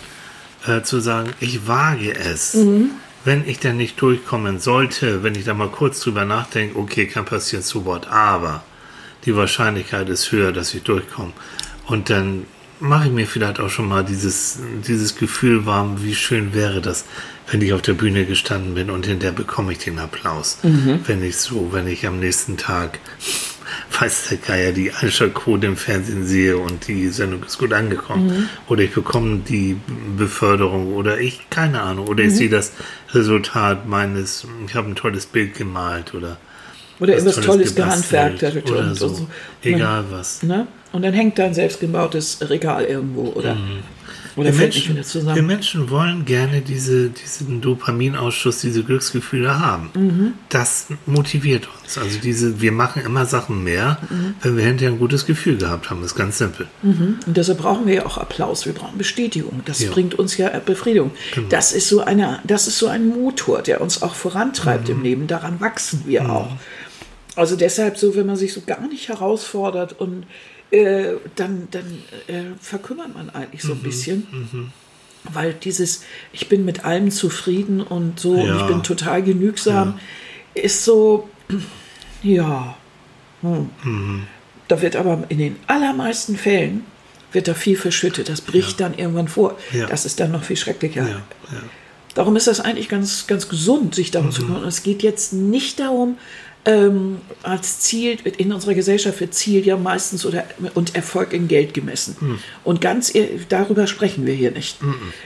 [0.66, 2.54] äh, zu sagen, ich wage es.
[3.26, 7.26] Wenn ich dann nicht durchkommen sollte, wenn ich da mal kurz drüber nachdenke, okay, kann
[7.26, 8.64] passieren, so what, aber
[9.26, 11.34] die Wahrscheinlichkeit ist höher, dass ich durchkomme.
[11.88, 12.46] Und dann
[12.80, 17.06] mache ich mir vielleicht auch schon mal dieses, dieses Gefühl warm, wie schön wäre das,
[17.52, 20.58] wenn ich auf der Bühne gestanden bin und hinterher bekomme ich den Applaus.
[20.64, 23.00] Wenn ich so, wenn ich am nächsten Tag,
[24.00, 28.50] weiß der Geier, die Einschaltquote im Fernsehen sehe und die Sendung ist gut angekommen.
[28.68, 29.78] Oder ich bekomme die
[30.18, 32.74] Beförderung oder ich, keine Ahnung, oder ich sehe das
[33.14, 36.38] Resultat meines, ich habe ein tolles Bild gemalt oder
[37.00, 38.72] Oder was irgendwas Tolles gebastelt gehandwerkt.
[38.72, 39.08] oder so.
[39.10, 39.28] so.
[39.64, 40.44] Egal was.
[40.44, 40.68] Ne?
[40.96, 43.58] Und dann hängt da ein selbstgebautes Regal irgendwo oder,
[44.38, 44.96] oder Wir Menschen,
[45.36, 45.42] wir.
[45.44, 49.90] Menschen wollen gerne diese, diesen Dopaminausschuss, diese Glücksgefühle haben.
[49.94, 50.34] Mhm.
[50.48, 51.98] Das motiviert uns.
[51.98, 54.36] Also diese, wir machen immer Sachen mehr, Mhm.
[54.42, 56.00] wenn wir hinterher ein gutes Gefühl gehabt haben.
[56.00, 56.66] Das ist ganz simpel.
[56.82, 59.64] Und deshalb brauchen wir ja auch Applaus, wir brauchen Bestätigung.
[59.66, 59.92] Das Ja.
[59.92, 61.12] bringt uns ja Befriedigung.
[61.50, 65.28] Das, ist so eine, das ist so ein Motor, der uns auch vorantreibt im Leben.
[65.28, 66.52] Daran wachsen wir auch.
[67.36, 70.24] Also deshalb so, wenn man sich so gar nicht herausfordert und
[70.72, 74.72] äh, dann, dann äh, verkümmert man eigentlich so ein bisschen.
[75.34, 76.04] Weil dieses,
[76.34, 78.68] ich bin mit allem zufrieden und so, und ich Ja.
[78.68, 80.00] bin total genügsam,
[80.54, 81.30] ist so,
[82.22, 82.76] ja,
[84.68, 86.86] da wird aber in den allermeisten Fällen
[87.32, 88.30] wird da viel verschüttet.
[88.30, 89.58] Das bricht dann irgendwann vor.
[89.74, 89.88] Ja.
[89.88, 91.02] Das ist dann noch viel schrecklicher.
[91.04, 91.10] Ja,
[91.52, 91.62] ja.
[92.14, 94.64] Darum ist das eigentlich ganz, ganz gesund, sich darum zu kümmern.
[94.64, 96.18] Es geht jetzt nicht darum,
[96.66, 101.74] ähm, als Ziel, in unserer Gesellschaft wird Ziel ja meistens oder, und Erfolg in Geld
[101.74, 102.40] gemessen.
[102.64, 103.14] Und ganz
[103.50, 104.78] darüber sprechen wir hier nicht.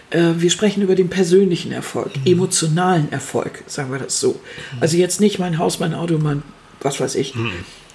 [0.10, 4.40] Äh, wir sprechen über den persönlichen Erfolg, emotionalen Erfolg, sagen wir das so.
[4.82, 6.44] Also jetzt nicht mein Haus, mein Auto, mein
[6.82, 7.34] was weiß ich,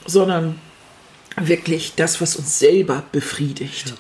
[0.07, 0.59] sondern
[1.40, 3.95] wirklich das, was uns selber befriedigt.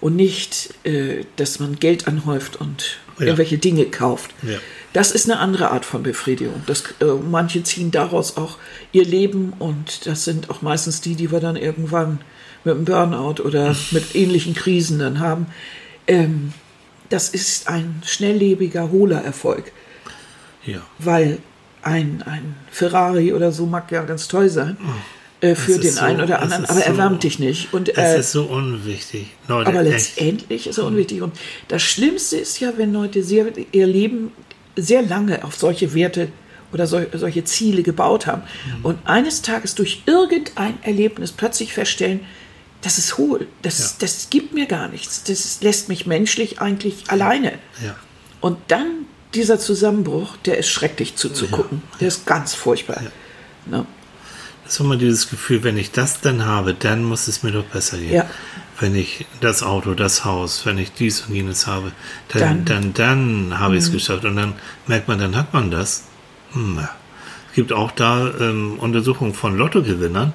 [0.00, 3.26] Und nicht, äh, dass man Geld anhäuft und Ja.
[3.26, 4.30] irgendwelche Dinge kauft.
[4.42, 4.58] Ja.
[4.96, 6.62] Das ist eine andere Art von Befriedigung.
[6.64, 8.56] Das, äh, manche ziehen daraus auch
[8.92, 12.20] ihr Leben und das sind auch meistens die, die wir dann irgendwann
[12.64, 15.48] mit einem Burnout oder mit ähnlichen Krisen dann haben.
[16.06, 16.54] Ähm,
[17.10, 19.70] das ist ein schnelllebiger, hohler Erfolg,
[20.64, 20.78] ja.
[20.98, 21.40] weil
[21.82, 24.78] ein, ein Ferrari oder so mag ja ganz toll sein
[25.42, 27.74] äh, für den so- einen oder es anderen, aber er so- wärmt dich nicht.
[27.74, 29.26] Und, Es äh, ist so unwichtig.
[29.46, 29.90] Leute, aber echt.
[29.92, 31.20] letztendlich ist er unwichtig.
[31.20, 31.34] Und
[31.68, 34.32] das Schlimmste ist ja, wenn Leute sehr, ihr Leben
[34.76, 36.28] sehr lange auf solche Werte
[36.72, 38.42] oder sol solche Ziele gebaut haben
[38.82, 42.20] und eines Tages durch irgendein Erlebnis plötzlich feststellen,
[42.82, 43.86] das ist hohl, das, Ja.
[44.00, 47.52] das gibt mir gar nichts, das lässt mich menschlich eigentlich alleine.
[47.84, 47.96] Ja.
[48.40, 53.02] Und dann dieser Zusammenbruch, der ist schrecklich zuzugucken, der ist ganz furchtbar.
[53.66, 53.86] Ne?
[54.64, 57.64] Das ist immer dieses Gefühl, wenn ich das dann habe, dann muss es mir doch
[57.64, 58.12] besser gehen.
[58.12, 58.28] Ja.
[58.78, 61.92] Wenn ich das Auto, das Haus, wenn ich dies und jenes habe,
[62.28, 63.78] dann, dann, dann, habe Mhm.
[63.78, 64.24] ich es geschafft.
[64.24, 64.54] Und dann
[64.86, 66.04] merkt man, dann hat man das.
[66.52, 66.80] Hm.
[67.48, 70.34] Es gibt auch da ähm, Untersuchungen von Lottogewinnern,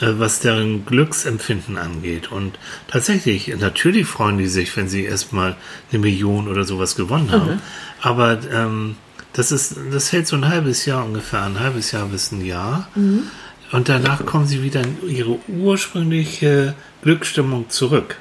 [0.00, 2.30] äh, was deren Glücksempfinden angeht.
[2.30, 2.56] Und
[2.86, 5.56] tatsächlich, natürlich freuen die sich, wenn sie erstmal
[5.90, 7.60] eine Million oder sowas gewonnen haben.
[8.00, 8.94] Aber ähm,
[9.32, 12.86] das ist, das hält so ein halbes Jahr ungefähr, ein halbes Jahr bis ein Jahr.
[13.72, 18.18] Und danach kommen sie wieder in ihre ursprüngliche Glücksstimmung zurück.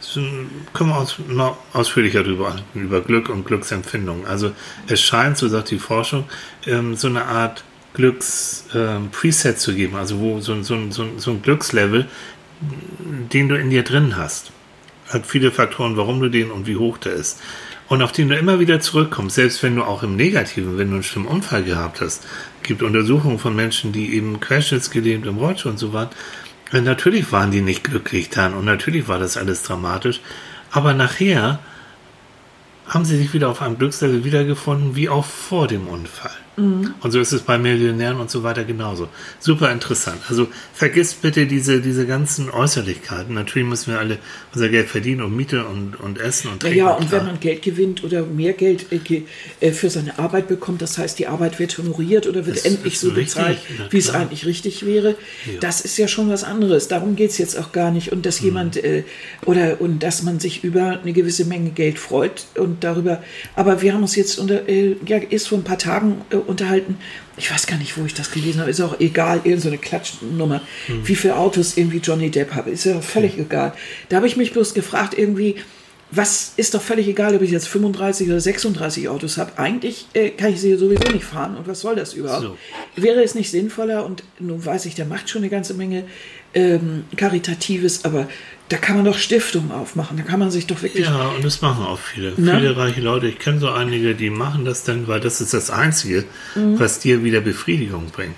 [0.00, 4.26] Das ähm, können wir uns noch ausführlicher darüber über Glück und Glücksempfindung.
[4.26, 4.52] Also
[4.88, 6.24] es scheint, so sagt die Forschung,
[6.66, 7.62] ähm, so eine Art
[7.94, 12.06] Glücks-Preset zu geben, also wo so, so, so, so ein Glückslevel,
[13.32, 14.52] den du in dir drin hast.
[15.08, 17.40] Hat viele Faktoren, warum du den und wie hoch der ist.
[17.88, 20.94] Und auf den du immer wieder zurückkommst, selbst wenn du auch im Negativen, wenn du
[20.94, 22.24] einen schlimmen Unfall gehabt hast.
[22.62, 26.08] Gibt Untersuchungen von Menschen, die eben querschnittsgelähmt im Rollstuhl und so waren.
[26.72, 30.20] Und natürlich waren die nicht glücklich dann und natürlich war das alles dramatisch.
[30.70, 31.58] Aber nachher
[32.86, 36.30] haben sie sich wieder auf einem Glückslevel wiedergefunden, wie auch vor dem Unfall.
[36.56, 39.08] Und so ist es bei Millionären und so weiter genauso.
[39.40, 40.18] Super interessant.
[40.28, 43.34] Also vergisst bitte diese, diese ganzen Äußerlichkeiten.
[43.34, 44.18] Natürlich müssen wir alle
[44.54, 46.82] unser Geld verdienen und Miete und, und Essen und Trinken.
[46.82, 47.24] und wenn klar.
[47.24, 49.22] man Geld gewinnt oder mehr Geld äh,
[49.60, 53.00] äh, für seine Arbeit bekommt, das heißt, die Arbeit wird honoriert oder wird Das endlich
[53.00, 53.58] so richtig, bezahlt,
[53.90, 55.16] wie es eigentlich richtig wäre,
[55.60, 56.88] das ist ja schon was anderes.
[56.88, 58.12] Darum geht es jetzt auch gar nicht.
[58.12, 58.22] Und Mhm.
[58.22, 59.04] dass jemand äh,
[59.46, 63.22] oder und dass man sich über eine gewisse Menge Geld freut und darüber.
[63.56, 66.98] Aber wir haben uns jetzt unter, äh, ja, ist vor ein paar Tagen äh, unterhalten.
[67.36, 68.70] Ich weiß gar nicht, wo ich das gelesen habe.
[68.70, 70.60] Ist auch egal, irgend so eine Klatschnummer.
[70.88, 71.08] Mhm.
[71.08, 73.72] Wie viele Autos irgendwie Johnny Depp habe, ist ja völlig egal.
[74.08, 75.56] Da habe ich mich bloß gefragt, irgendwie,
[76.10, 79.58] was ist doch völlig egal, ob ich jetzt 35 oder 36 Autos habe.
[79.58, 81.56] Eigentlich äh, kann ich sie sowieso nicht fahren.
[81.56, 82.42] Und was soll das überhaupt?
[82.42, 82.56] So.
[82.96, 86.04] Wäre es nicht sinnvoller, und nun weiß ich, der macht schon eine ganze Menge
[86.54, 88.28] ähm, Karitatives, aber
[88.68, 90.16] da kann man doch Stiftungen aufmachen.
[90.16, 91.04] Da kann man sich doch wirklich.
[91.06, 92.32] Ja, und das machen auch viele.
[92.36, 92.56] Na?
[92.58, 93.26] Viele reiche Leute.
[93.26, 96.24] Ich kenne so einige, die machen das dann, weil das ist das Einzige,
[96.54, 96.78] Mhm.
[96.78, 98.34] was dir wieder Befriedigung bringt.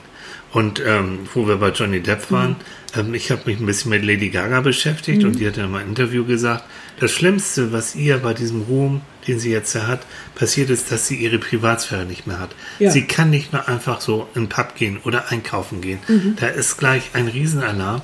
[0.53, 2.35] Und ähm, wo wir bei Johnny Depp Mhm.
[2.35, 2.57] waren,
[2.97, 5.77] ähm, ich habe mich ein bisschen mit Lady Gaga beschäftigt und die hat in einem
[5.89, 6.65] Interview gesagt,
[7.01, 10.01] das Schlimmste, was ihr bei diesem Ruhm, den sie jetzt hat,
[10.35, 12.55] passiert ist, dass sie ihre Privatsphäre nicht mehr hat.
[12.79, 12.91] Ja.
[12.91, 16.01] Sie kann nicht mehr einfach so in den Pub gehen oder einkaufen gehen.
[16.09, 16.37] Mhm.
[16.41, 18.03] Da ist gleich ein Riesenalarm.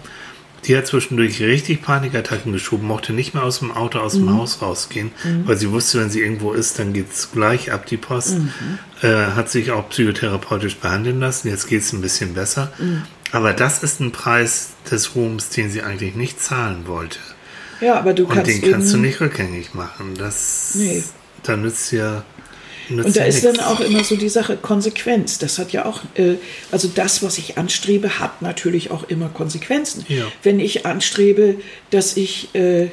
[0.64, 4.18] Die hat zwischendurch richtig Panikattacken geschoben, mochte nicht mehr aus dem Auto, aus Mhm.
[4.26, 5.12] dem Haus rausgehen,
[5.44, 8.38] weil sie wusste, wenn sie irgendwo ist, dann geht's gleich ab die Post.
[8.40, 8.78] Mhm.
[9.02, 12.72] Äh, hat sich auch psychotherapeutisch behandeln lassen, jetzt geht's ein bisschen besser.
[12.78, 13.02] Mhm.
[13.30, 17.18] Aber das ist ein Preis des Ruhms, den sie eigentlich nicht zahlen wollte.
[17.80, 20.14] Ja, aber du Und kannst den kannst du nicht rückgängig machen.
[20.18, 21.02] Das, Nee.
[21.44, 22.24] Da nützt ja
[22.88, 23.66] nützt Und da ja ist dann nichts.
[23.66, 25.38] auch immer so die Sache Konsequenz.
[25.38, 26.34] Das hat ja auch, äh,
[26.72, 30.04] also das, was ich anstrebe, hat natürlich auch immer Konsequenzen.
[30.08, 30.24] Ja.
[30.42, 31.56] Wenn ich anstrebe,
[31.90, 32.88] dass ich, äh,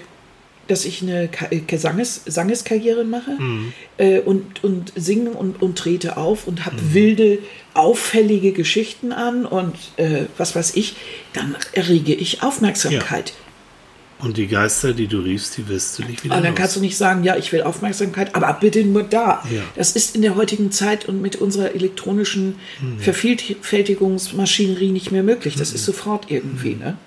[0.67, 3.73] dass ich eine Ka- äh, Gesanges, Sangeskarriere mache Mhm.
[3.97, 6.65] äh, und, und singe und, und trete auf und Mhm.
[6.65, 7.39] habe wilde,
[7.73, 10.95] auffällige Geschichten an und äh, was weiß ich,
[11.33, 13.33] dann errege ich Aufmerksamkeit.
[14.25, 16.59] Und die Geister, die du riefst, die wirst du nicht wieder Aber dann los.
[16.59, 19.43] kannst du nicht sagen, ja, ich will Aufmerksamkeit, aber bitte nur da.
[19.51, 19.61] Ja.
[19.75, 22.99] Das ist in der heutigen Zeit und mit unserer elektronischen Mhm.
[22.99, 25.55] Vervielfältigungsmaschinerie nicht mehr möglich.
[25.55, 26.97] Das ist sofort irgendwie, ne?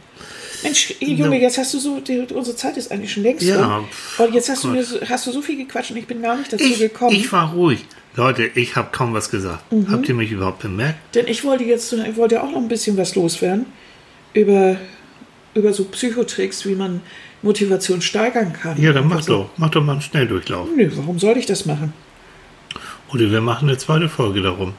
[0.62, 1.42] Mensch, Junge, Ja.
[1.42, 4.48] jetzt hast du so, die, unsere Zeit ist eigentlich schon längst Ja, pf, Und jetzt
[4.48, 4.76] hast du, Gott.
[4.76, 7.14] mir, so- hast du so viel gequatscht und ich bin gar nicht dazu ich, gekommen.
[7.14, 7.84] ich war ruhig.
[8.16, 9.70] Leute, ich habe kaum was gesagt.
[9.72, 9.88] Mhm.
[9.90, 11.14] Habt ihr mich überhaupt bemerkt?
[11.14, 13.66] Denn ich wollte jetzt, ich wollte auch noch ein bisschen was loswerden
[14.34, 14.76] über,
[15.54, 17.00] über so Psychotricks, wie man
[17.42, 18.80] Motivation steigern kann.
[18.80, 19.50] Ja, dann mach Also, doch.
[19.56, 20.68] Mach doch mal einen Schnelldurchlauf.
[20.76, 21.92] Nö, warum soll ich das machen?
[23.12, 24.74] Oder wir machen eine zweite Folge darum.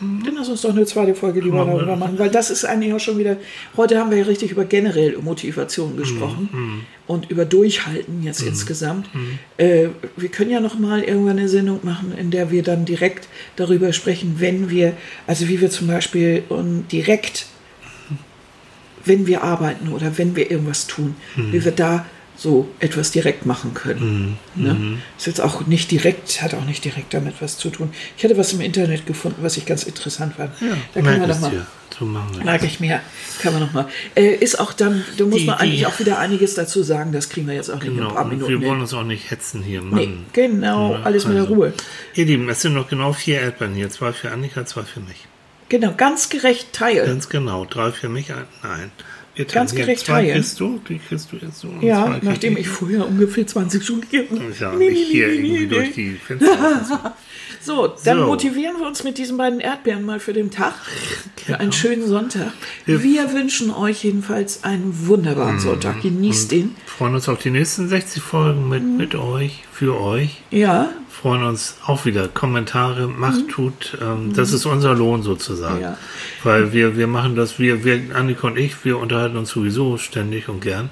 [0.00, 1.76] Dann lass uns doch eine zweite Folge lieber Machen wir.
[1.78, 3.36] darüber machen, weil das ist eigentlich auch schon wieder.
[3.76, 9.08] Heute haben wir ja richtig über generell Motivation gesprochen Mhm, und über Durchhalten jetzt insgesamt.
[9.58, 13.28] Äh, wir können ja noch mal irgendwann eine Sendung machen, in der wir dann direkt
[13.54, 14.94] darüber sprechen, wenn wir,
[15.28, 16.42] also wie wir zum Beispiel
[16.90, 17.46] direkt,
[19.04, 21.52] wenn wir arbeiten oder wenn wir irgendwas tun, Mhm.
[21.52, 24.36] wie wir da so etwas direkt machen können.
[24.56, 24.98] Ne?
[25.16, 27.90] Ist jetzt auch nicht direkt, hat auch nicht direkt damit was zu tun.
[28.16, 30.50] Ich hatte was im Internet gefunden, was ich ganz interessant fand.
[30.60, 31.50] Ja, da kann man merk doch es mal.
[31.50, 31.66] dir.
[31.98, 32.06] So.
[32.06, 33.00] Mag ich mir,
[33.42, 33.86] kann man noch mal.
[34.16, 37.12] Äh, ist auch dann, da muss Die- man eigentlich die- auch wieder einiges dazu sagen.
[37.12, 38.08] Das kriegen wir jetzt auch nicht in Genau.
[38.08, 38.50] ein paar Und Minuten.
[38.50, 38.80] wir wollen hin.
[38.80, 40.00] uns auch nicht hetzen hier, Mann.
[40.00, 41.54] Nee, genau, Ja, alles mit der also.
[41.54, 41.72] Ruhe.
[42.14, 43.88] Ihr Lieben, es sind noch genau vier Erdbeeren hier.
[43.90, 45.26] Zwei für Annika, zwei für mich.
[45.72, 47.06] Genau, ganz gerecht teilen.
[47.06, 47.64] Ganz genau.
[47.64, 48.92] Drei für mich, ein, nein.
[49.34, 50.34] Wir ganz gerecht zwei teilen.
[50.34, 51.72] kriegst du, die kriegst du jetzt so.
[51.80, 54.52] Ja, nachdem ich vorher ungefähr 20 Stunden gegeben habe.
[54.60, 57.16] Ja, nicht hier irgendwie durch die Fenster.
[57.64, 58.26] So, dann So.
[58.26, 60.74] motivieren wir uns mit diesen beiden Erdbeeren mal für den Tag.
[61.36, 61.72] Für einen Genau.
[61.80, 62.52] schönen Sonntag.
[62.86, 66.02] Wir- Wir wünschen euch jedenfalls einen wunderbaren Sonntag.
[66.02, 66.74] Genießt ihn.
[66.86, 68.96] Freuen uns auf die nächsten 60 Folgen mit, Mhm.
[68.96, 70.42] mit euch, für euch.
[70.50, 72.26] Ja, Freuen uns auch wieder.
[72.28, 73.98] Kommentare, macht, tut.
[74.00, 75.76] Ähm, Das ist unser Lohn sozusagen.
[75.76, 75.82] Mhm.
[75.82, 75.98] Ja.
[76.42, 80.48] Weil wir, wir machen das, wir, wir, Annika und ich, wir unterhalten uns sowieso ständig
[80.48, 80.90] und gern.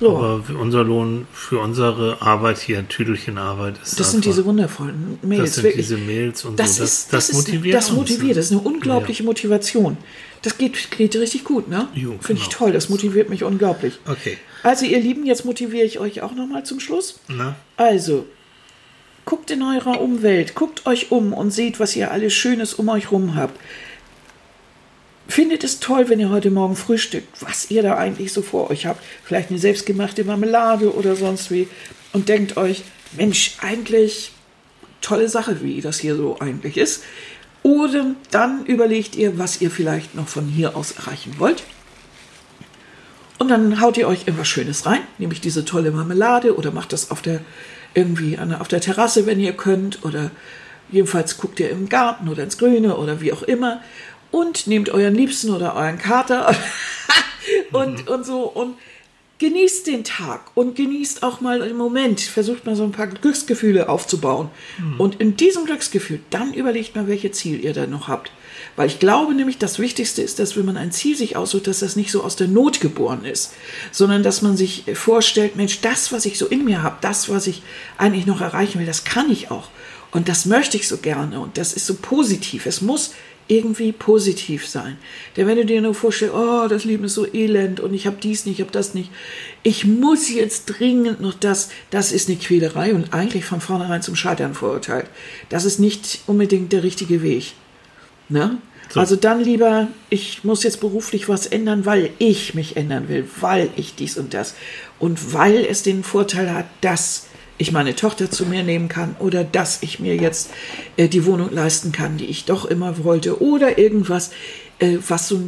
[0.00, 0.16] so.
[0.16, 5.42] Aber unser Lohn für unsere Arbeit hier, Tüdelchenarbeit, ist Das sind diese wundervollen Mails.
[5.42, 5.86] das sind wirklich.
[5.88, 6.82] diese Mails und das so.
[6.82, 8.28] Das, ist, das, das, motiviert ist, das uns, motiviert.
[8.28, 8.34] ne?
[8.36, 9.96] Das ist eine unglaubliche Motivation.
[10.42, 11.88] Das geht, geht richtig gut, ne?
[11.92, 12.50] Finde ich genau.
[12.50, 12.72] toll.
[12.72, 13.98] Das motiviert mich unglaublich.
[14.06, 14.38] Okay.
[14.62, 17.18] Also, ihr Lieben, jetzt motiviere ich euch auch nochmal zum Schluss.
[17.28, 17.56] Na?
[17.76, 18.26] Also,
[19.24, 23.10] guckt in eurer Umwelt, guckt euch um und seht, was ihr alles Schönes um euch
[23.10, 23.58] rum habt.
[25.26, 28.86] Findet es toll, wenn ihr heute Morgen frühstückt, was ihr da eigentlich so vor euch
[28.86, 29.02] habt.
[29.24, 31.68] Vielleicht eine selbstgemachte Marmelade oder sonst wie.
[32.12, 32.82] Und denkt euch,
[33.16, 34.32] Mensch, eigentlich
[35.00, 37.04] tolle Sache, wie das hier so eigentlich ist.
[37.62, 41.62] Oder dann überlegt ihr, was ihr vielleicht noch von hier aus erreichen wollt.
[43.38, 47.10] Und dann haut ihr euch irgendwas Schönes rein, nämlich diese tolle Marmelade oder macht das
[47.10, 47.40] auf der
[47.94, 50.30] irgendwie an, auf der Terrasse, wenn ihr könnt, oder
[50.90, 53.80] jedenfalls guckt ihr im Garten oder ins Grüne oder wie auch immer
[54.30, 56.54] und nehmt euren Liebsten oder euren Kater
[57.72, 58.76] und, und so und
[59.38, 63.88] genießt den Tag und genießt auch mal einen Moment, versucht mal so ein paar Glücksgefühle
[63.88, 64.48] aufzubauen.
[64.98, 68.30] Und in diesem Glücksgefühl, dann überlegt mal, welche Ziel ihr da noch habt.
[68.76, 71.80] Weil ich glaube nämlich, das Wichtigste ist, dass wenn man ein Ziel sich aussucht, dass
[71.80, 73.52] das nicht so aus der Not geboren ist,
[73.92, 77.46] sondern dass man sich vorstellt, Mensch, das, was ich so in mir habe, das, was
[77.46, 77.62] ich
[77.98, 79.68] eigentlich noch erreichen will, das kann ich auch.
[80.10, 81.40] Und das möchte ich so gerne.
[81.40, 82.66] Und das ist so positiv.
[82.66, 83.14] Es muss
[83.46, 84.96] irgendwie positiv sein.
[85.36, 88.16] Denn wenn du dir nur vorstellst, oh, das Leben ist so elend und ich habe
[88.22, 89.10] dies nicht, ich habe das nicht,
[89.62, 94.16] ich muss jetzt dringend noch das, das ist eine Quälerei und eigentlich von vornherein zum
[94.16, 95.06] Scheitern verurteilt.
[95.50, 97.52] Das ist nicht unbedingt der richtige Weg.
[98.28, 98.58] Ne?
[98.90, 99.00] So.
[99.00, 103.70] Also dann lieber, ich muss jetzt beruflich was ändern, weil ich mich ändern will, weil
[103.76, 104.54] ich dies und das.
[104.98, 107.26] Und weil es den Vorteil hat, dass
[107.58, 110.50] ich meine Tochter zu mir nehmen kann oder dass ich mir jetzt
[110.96, 114.30] äh, die Wohnung leisten kann, die ich doch immer wollte oder irgendwas,
[114.80, 115.40] äh, was so,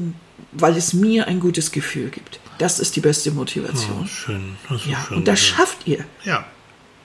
[0.52, 2.38] weil es mir ein gutes Gefühl gibt.
[2.59, 4.07] Das ist die beste Oh, Motivation.
[4.07, 4.57] schön.
[4.68, 5.57] Das ist ja, schön und das gesagt.
[5.59, 6.04] schafft ihr.
[6.24, 6.46] Ja,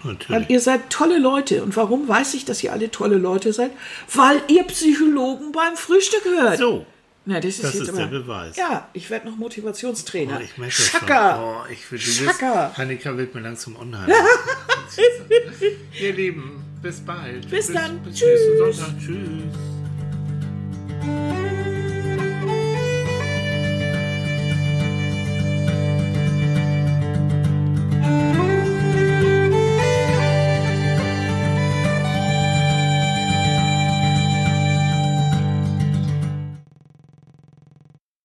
[0.03, 0.49] Weil natürlich.
[0.49, 1.63] ihr seid tolle Leute.
[1.63, 3.71] Und warum weiß ich, dass ihr alle tolle Leute seid?
[4.13, 6.57] Weil ihr Psychologen beim Frühstück hört.
[6.59, 6.85] So.
[7.23, 8.57] Na, das ist, das ist der Beweis.
[8.57, 10.37] Ja, ich werde noch Motivationstrainer.
[10.39, 11.35] Oh, ich merke Schacker.
[11.35, 11.43] Schon.
[11.43, 12.71] Oh, ich will, Schacker.
[12.75, 14.15] Annika wird mir langsam unheimlich.
[16.01, 17.41] Ihr Lieben, bis bald.
[17.41, 17.99] Bis, bis dann.
[17.99, 18.75] Bis Tschüss.
[18.75, 18.99] Sonntag.
[18.99, 19.21] Tschüss.